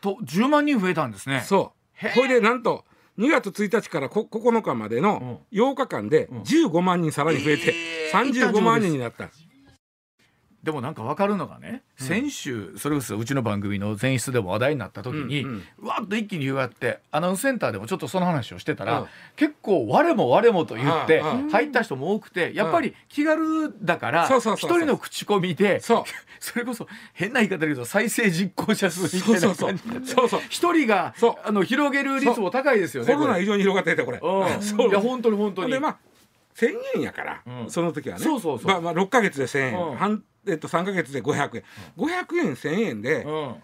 [0.00, 1.42] と10万人増えたんですね。
[1.44, 2.14] そう。
[2.14, 2.84] これでなんと
[3.18, 8.50] 2月1日からこ9日までの8日間で15万人さらに増えてえー。
[8.50, 9.30] 35万人になった。
[10.62, 15.88] でもなんか分かるのがね、先週それこそうちの番組の前室でも話題になった時に、うんうん。
[15.88, 19.06] わっと一気に広がってアナウンスセンターでもちょっとその話をしてたら、うん。
[19.36, 26.04] 結構我も我もと言ってうん入った人も多くてやっぱり気軽だから一人の口コミで そ
[26.56, 30.14] れこそ変な言い方だけど再生実行者数みたいな感じ
[30.48, 33.14] 一人があの広げる率も高いですよね。
[33.14, 34.18] コロナ以上に広がっててこれ。
[34.20, 35.70] いや本当に本当に。
[35.70, 35.96] でまあ
[36.56, 37.70] 1000円やから、うん。
[37.70, 38.24] その時はね。
[38.24, 38.66] そうそうそう。
[38.66, 39.96] まあ、まあ6か月で1000円、うん。
[39.96, 41.64] 半えっと、3か月で500円。
[41.96, 43.54] 500円1000円で、うん。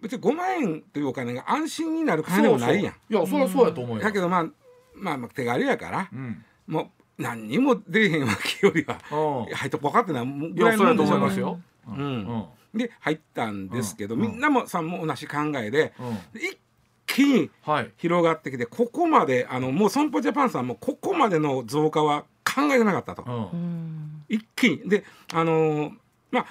[0.00, 2.94] 別に5万円というお金が安心になる金でもないやん。
[2.94, 3.12] そうそう。
[3.12, 4.02] いやそりゃそうやと思うよ。
[4.02, 4.46] だけど、まあ、
[4.94, 6.44] まあまあ手軽やから、うん。
[6.66, 9.54] もう何にも出えへんわけよりはうん。
[9.54, 11.60] 入っとこうかってなぐらいのもんでますよ。
[11.86, 11.96] うん。
[11.96, 12.78] うん。
[12.78, 14.20] で入ったんですけど、うん。
[14.20, 16.40] みんなもさんも同じ考えで、うん。
[16.40, 16.58] 一
[17.06, 17.90] 気にはい。
[17.96, 24.24] 広がってきてここまであのもう損保ジャパンさんもここまでの増加は考えてなかったと、うんうん。
[24.28, 24.88] 一気に。
[24.88, 25.92] であのー
[26.34, 26.46] まあ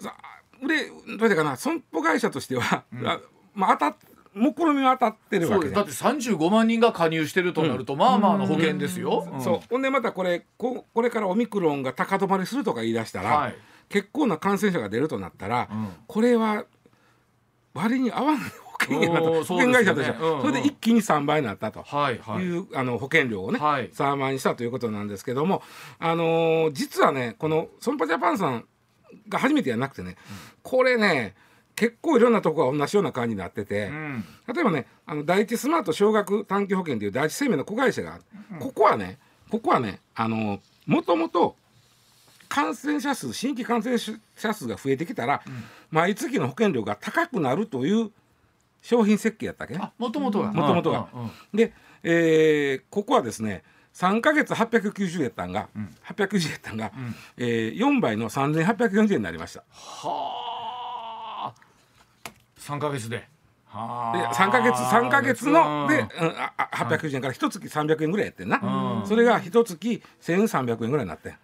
[0.00, 0.14] さ
[0.66, 3.06] でどうやかな損保会社としては、うん。
[3.06, 3.20] あ
[3.54, 3.96] まあ当たっ
[4.34, 6.02] 目論見は当たってるわけでそうです。
[6.02, 9.26] だって35万人が加入してるとなると、まあまあの保険ですよ。
[9.36, 9.40] ん。
[9.40, 9.60] そう。
[9.70, 13.54] ほんでまたこれここれからオミクロンが高止まりするとか言い出したら、はい。
[13.88, 15.88] 結構な感染者が出るとなったら、うん。
[16.06, 16.64] これは
[17.74, 20.18] 割に合わない保険やなと保険会社としては。
[20.18, 20.42] そうですよねうんうん。
[20.42, 21.82] それで一気に3倍になったと。
[21.84, 22.44] はいはい。
[22.44, 22.58] い。
[22.58, 23.90] うあの保険料をね、はい。
[23.90, 25.62] 3万にしたということなんですけども、
[26.00, 28.64] あのー実はねこの損保ジャパンさん
[29.28, 30.16] が初めてやなくてね、
[30.62, 31.34] これね
[31.76, 34.24] 結構いろんなとこが同じような感じになってて、うん。
[34.52, 38.24] 例えばねあの第一スマート少額短期保険という第一生命の子会社がある、
[38.60, 39.18] ここはね
[39.50, 41.56] ここはねあのもともと
[42.48, 45.42] 感染者数新規感染者数が増えてきたら、
[45.90, 48.10] 毎月の保険料が高くなるという
[48.80, 49.78] 商品設計やったっけ？
[49.98, 50.52] もともとが。
[50.52, 51.08] 元々が。
[51.12, 51.30] うんうん。
[51.52, 53.64] で、えーここはですね
[53.94, 55.68] 3か月890円やったんが、
[56.04, 56.92] 890円やったんが、
[57.36, 59.62] えー、4倍の3840円になりました。
[59.70, 61.54] はあ。
[62.58, 63.28] 3ヶ月で。
[63.66, 64.32] はであ。
[64.32, 66.28] 3か月3ヶ月ので、ううん。
[66.28, 69.06] ん、ああ890円から一月300円ぐらいやってんな、うん。
[69.06, 71.34] それが一月1300円ぐらいになってん。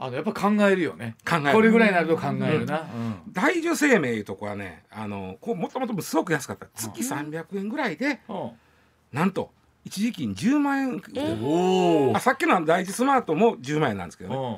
[0.00, 1.16] あのやっぱ考えるよね。
[1.28, 1.52] 考える。
[1.52, 2.86] これぐらいになると考えるな。
[3.32, 6.66] 大樹生命いうとこはねあのこうもともとすごく安かった。
[6.74, 8.50] 月300円ぐらいでうんうん。
[9.12, 9.50] なんと
[9.84, 11.02] 一時金10万円。
[11.42, 12.20] おおあ。
[12.20, 14.36] さっきの第一スマートも10万円なんですけどね。
[14.36, 14.56] うん。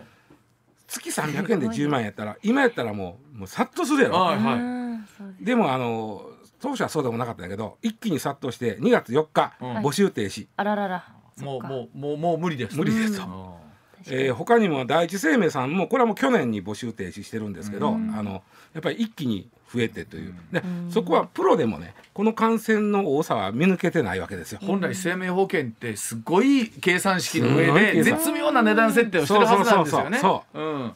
[0.88, 4.16] 月300円で10万円やったら今やったらもうもう殺到するやろ。
[4.16, 5.00] はいは
[5.40, 5.44] い。
[5.44, 6.22] でもあの
[6.60, 9.76] 当初はそうでもなかったんだけど一気に殺到して2月4日、うん。
[9.78, 11.04] 募集停止、あららら。
[11.38, 12.76] もうもうもうもう無理です。
[12.76, 13.26] 無理ですと。
[13.26, 13.60] うん。
[14.06, 18.42] えー他にも第一生命さんもこれはもう去年に募集停止してるんですけど、あの
[18.72, 24.58] やっぱり一気に増えてという、でそこはプロでもねこの感染の多さは見抜けてないわけですよ。
[24.62, 30.20] 本来生命保険ってすごい計算式の上で絶妙な値段設定をしてるはずなんですよね。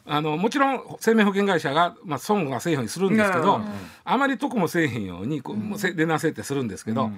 [0.05, 3.65] あのもちろん生命保険会社が、まあ、損はせえへんようにするんですけど、うん。
[4.03, 7.09] あまり得もせえへんようにこうもうせ値段設定するんですけど、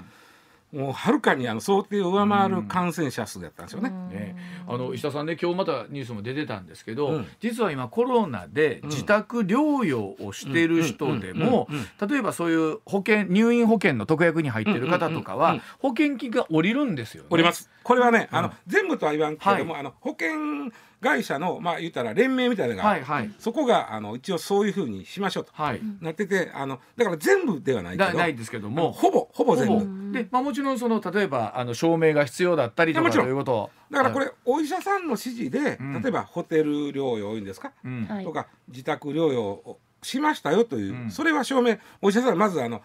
[0.74, 3.90] もうはるかにあの想定を上回る感染者数やったんですよね。
[3.90, 4.36] ね、
[4.68, 7.28] あの石田さんね今日またニュースも出てたんですけど、うん。
[7.40, 11.70] 実は今コロナで自宅療養をしている人でも
[12.06, 17.30] 例えばそういう保険入院保険の特約に入ってる方とかは保険金が下りるんですよね。
[17.32, 17.70] おります。
[17.84, 20.70] これはね、あの全部とは言わんけれども、あの保険
[21.08, 23.32] 会社のまあ言ったら連盟みたいなのが、はいはい。
[23.40, 25.82] そこがあの一応そういうふうにしましょうとはい。
[26.02, 28.92] なっててあのだから全部ではないけどなないですけども。
[28.92, 30.14] ほぼほぼ全ほ部ぼ。
[30.14, 33.28] で、まあ、もちろんその例えばあの証明が必要だったりとかともちろん。
[33.30, 33.70] いうこと。
[33.90, 36.02] だからこれ、れお医者さんの指示で、うん。
[36.02, 38.06] 例えばホテル療養いいんですか、うん。
[38.06, 38.24] はい。
[38.26, 41.12] とか自宅療養をしましたよという、うん。
[41.12, 42.82] それは証明お医者さんはまずあの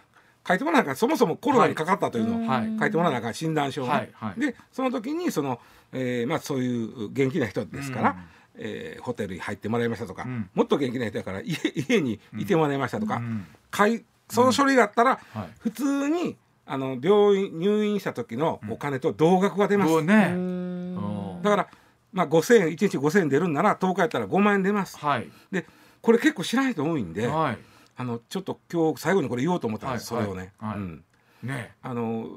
[0.46, 0.96] 書いてもらわなあかん。
[0.96, 2.78] そもそもコロナにかかったというのをはい。
[2.78, 3.34] 書いてもらわなあかん。
[3.34, 4.40] 診断書をね、はいはい。
[4.40, 5.60] でその時にその、
[5.92, 8.16] えーまあ、そういう元気な人ですから、うん
[8.54, 10.50] えーホテルに入ってもらいましたとか、うん。
[10.54, 11.56] もっと元気な人だから家
[11.88, 15.48] 家にいてもらいましたとか、うんかいその書類があったら、はい。
[15.58, 16.36] 普通に
[16.66, 20.02] あの病院入院した時のお金と同額が出ます。
[20.02, 20.94] ね、ううん。
[21.38, 21.68] んだから、
[22.12, 24.98] まあ、5000円1日5000円出るんなら10日やったら5万円出ます。
[24.98, 25.28] はい。
[25.50, 25.66] で
[26.00, 27.58] これ結構知らない人多いんで、はい。
[27.96, 30.24] あのちょっと今日最後にこれ言おうと思ったんです、はい。
[30.24, 30.52] それをね。
[30.58, 30.76] はい。
[30.76, 31.04] うん。
[31.42, 31.72] ね。
[31.82, 32.28] あの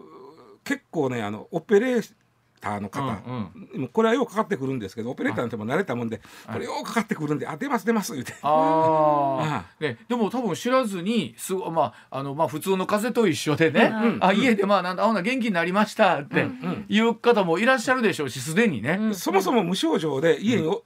[0.63, 2.13] 結構ねあのオペレー
[2.61, 6.55] ターの方、うんでもこれはようかかってくるんですけどオペレーターなんてもう慣れたもんで、はい。
[6.55, 8.33] これようかかってくるんで「あ出ます出ます」言うて。
[8.41, 18.97] あね、でも多分知らずにすごまああのまあ普通の風邪と一緒でね、うんあ家でまあなんだあほな元気になりましたってんいう方もいらっしゃるでしょうしすでにね。
[18.99, 20.83] うんそもそも無症状で家にお,、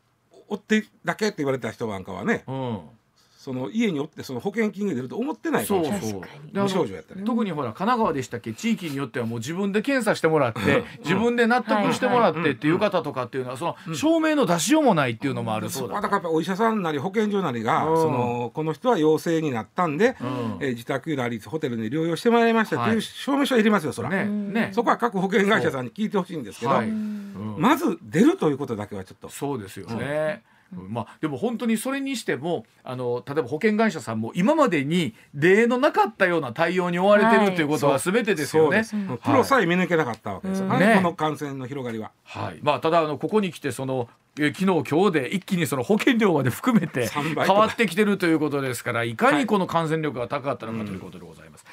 [0.48, 2.80] おってだけって言われた人なんかはねうん
[3.40, 6.22] その家におってその保険金が出ると思ってないかそうもしれないそう
[6.52, 7.26] 無症状やったらね。
[7.26, 8.52] 特にほら神奈川でしたっけ？
[8.52, 17.98] 地域によってはもう自分で検査してもらって自分で納得してもらってっていう方とかっていうのはその証明の出しようもないっていうのもあるそうだそこはだからお医者さんなり保健所なりが、うん。
[17.98, 20.58] そのこの人は陽性になったんで、うん。
[20.60, 22.96] えー自宅なりホテルに療養してもらいましたってはい。
[22.96, 24.26] いう証明書はいりますよそら、ね。
[24.26, 26.90] ねそこは各保険会社さんに聞いてほしいんですけど、はい。
[26.90, 26.94] うん。
[26.94, 29.30] うんまず出るということだけはちょっと。
[29.30, 30.44] そうですよね。
[30.72, 38.84] まあ、でも本当にそれにしてもあの例えば保険会社さんも今までに例のなかったような対応に追われてるということは全てですよね。
[39.24, 40.80] プロさえ見抜けなかったわけですよ、うん。
[40.80, 40.96] ね。
[40.96, 42.12] この感染の広がりは。
[42.24, 44.08] はい、まあただあのここに来てその
[44.40, 47.46] え昨日今日で一気にその保険料まで含めて3倍とか。
[47.46, 51.66] 変わってきてるということですからいかにこの感染力が高かったのかということでございます。